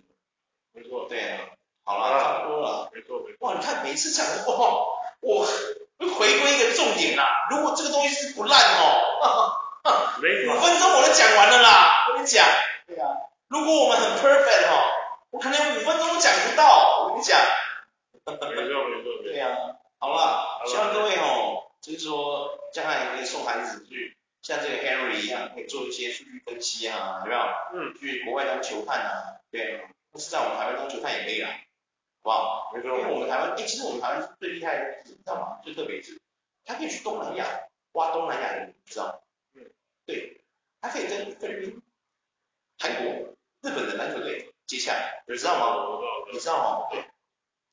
[0.72, 1.49] 没错，对啊。
[1.84, 2.89] 好了，差不多了。
[2.93, 3.38] 没错没错。
[3.39, 4.86] 哇，你看每次讲的哇，
[5.22, 7.47] 我回归一个重点啦。
[7.49, 9.51] 如果这个东西是不烂哦，
[9.84, 12.07] 五分钟我都讲完了啦。
[12.09, 12.45] 我跟你讲，
[12.88, 13.15] 对啊。
[13.47, 14.91] 如果我们很 perfect 哦，
[15.32, 17.03] 我可能五分钟都讲不到。
[17.03, 17.39] 我跟你讲。
[18.25, 18.49] 没错
[18.89, 19.23] 没错。
[19.23, 19.55] 对啊。
[19.99, 27.41] 好了，希望各位哦，就是说将来可以送孩子去，像这个 Henry 一样，可以做一些数据分析啊，有没有？
[27.73, 27.93] 嗯。
[27.99, 29.88] 去国外当球探啊，对。
[30.11, 31.49] 不是在我们台湾当球探也可以啦。
[32.21, 32.71] 好不好？
[32.75, 35.59] 没错，因为我们台湾，哎，其实我们台湾是最厉害的，你知道吗？
[35.63, 36.19] 最特别是，
[36.65, 37.45] 他可以去东南亚
[37.93, 39.13] 挖东南亚人，你知道吗？
[40.10, 40.41] 嗯，对，
[40.82, 41.82] 他可以跟菲律宾、
[42.80, 43.14] 韩国、
[43.62, 44.93] 日本的篮球队接洽，
[45.28, 45.99] 你知道吗？
[46.34, 46.88] 你知道吗？
[46.91, 47.05] 对，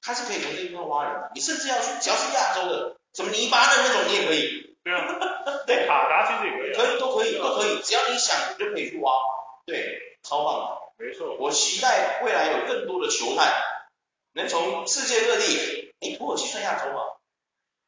[0.02, 4.76] 他是可以从这地方挖人的，你甚至要去，只要是亚洲的，什么泥巴的那种，你也可以。
[4.84, 5.18] 对啊，
[5.66, 9.12] 对，卡达其实也可以，可以，都可以，都可以，只要你想，你就可以去挖。
[9.64, 11.34] 对，超棒的，没错。
[11.40, 13.52] 我期待未来有更多的球探。
[14.34, 17.00] 能从世界各地，你，土耳其算亚洲吗？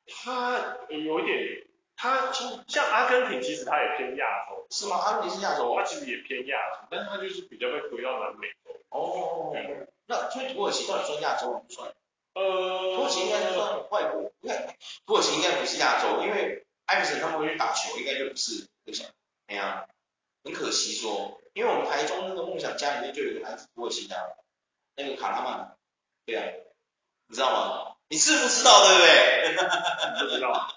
[0.07, 1.68] 他有一点，
[1.99, 2.31] 他
[2.69, 4.65] 像阿根廷，其实他也偏亚洲。
[4.71, 4.97] 是吗？
[4.97, 5.75] 阿根廷是亚洲？
[5.77, 8.71] 他其实也偏亚洲，但是他就是比较会回到南美洲。
[8.91, 9.53] 哦。
[10.07, 11.93] 那所以土耳其到底算亚洲不算？
[12.35, 12.95] 呃。
[12.97, 14.77] 土耳其应该是算外国，因为
[15.07, 18.69] 土耳其应该不是亚洲，因为艾弗森他们会去打球，应该就不是。
[18.87, 19.09] 我想，
[19.49, 19.87] 哎呀，
[20.45, 24.37] 很可惜说，因为我们台中那个梦想家里面就有一个来自土耳其的，
[24.95, 25.77] 那个卡拉曼。
[26.25, 26.45] 对啊，
[27.27, 27.97] 你知道吗？
[28.09, 29.57] 你知不知道，对不对？
[30.23, 30.71] 不知道。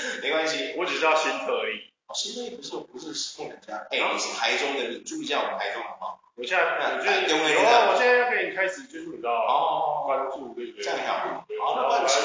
[0.22, 1.90] 没关系，我只知道新特而已。
[2.06, 6.18] 哦，新特不是不是梦想家，哎，你是台中的，你注意一下我们台中好不好？
[6.34, 10.84] 我现在，我觉得有啊，我现在要给你开始就是你知道，哦，关注对不对？
[10.84, 11.44] 这样好。
[11.60, 12.20] 好，那七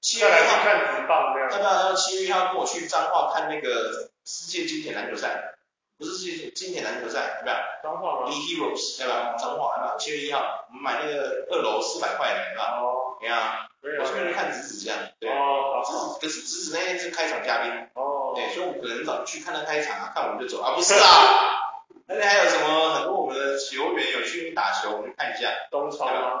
[0.00, 1.50] 七月一号看很棒这样。
[1.50, 5.54] 要不要要七月一号跟我去彰化看那个世界经典篮球赛？
[5.98, 7.56] 不是世界经典篮球赛，要不要？
[7.82, 9.36] 彰化吗 Heroes，要不要？
[9.36, 9.98] 彰化，要不要？
[9.98, 12.86] 七月一号，我们买那个二楼四百块的，要不要？
[12.86, 13.16] 哦。
[13.20, 13.68] 对啊？
[14.00, 14.98] 我顺便看子子这样。
[15.20, 15.30] 对。
[15.30, 15.82] 哦。
[15.84, 17.72] 子子，可是子子那天是开场嘉宾。
[17.94, 18.32] 哦。
[18.34, 21.60] 对，所以我们可能很早去看他开场啊，看我们就走啊，不是啊。
[22.08, 25.50] 那天还有什么很多我们的球员有去打球，我们去看一下。
[25.70, 26.40] 东超吗？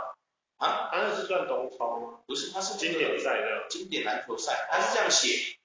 [0.58, 0.88] 啊？
[0.90, 2.18] 他那是算东超吗？
[2.26, 3.68] 不是，他是经典赛的。
[3.70, 5.56] 经典篮球赛，他是这样写，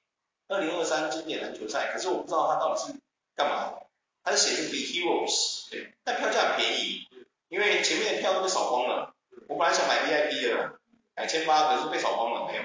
[0.48, 2.94] 二零二三经典篮球赛，可是我不知道他到底是
[3.38, 3.88] 干嘛的。
[4.24, 7.08] 他是写的 Be Heroes，对，但票价很便宜，
[7.48, 9.14] 因为前面的票都被扫光了。
[9.48, 10.80] 我本来想买 VIP 的，
[11.16, 12.64] 两千八，可是被扫光了，没有，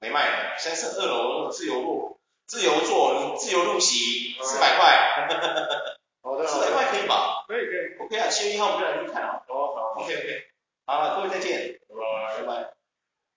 [0.00, 0.58] 没卖了。
[0.58, 5.28] 现在是二楼那个自由落自由坐，自由入席，四百块。
[6.22, 7.44] 好的，四百块可以吧？
[7.46, 8.04] 可以可以。
[8.04, 9.42] OK 啊，七月一号我们就来去看啊。
[9.46, 9.94] 好好。
[10.02, 10.44] OK OK。
[10.86, 11.78] 好了，各位再见。
[11.88, 12.36] 拜拜。
[12.38, 12.83] 拜拜。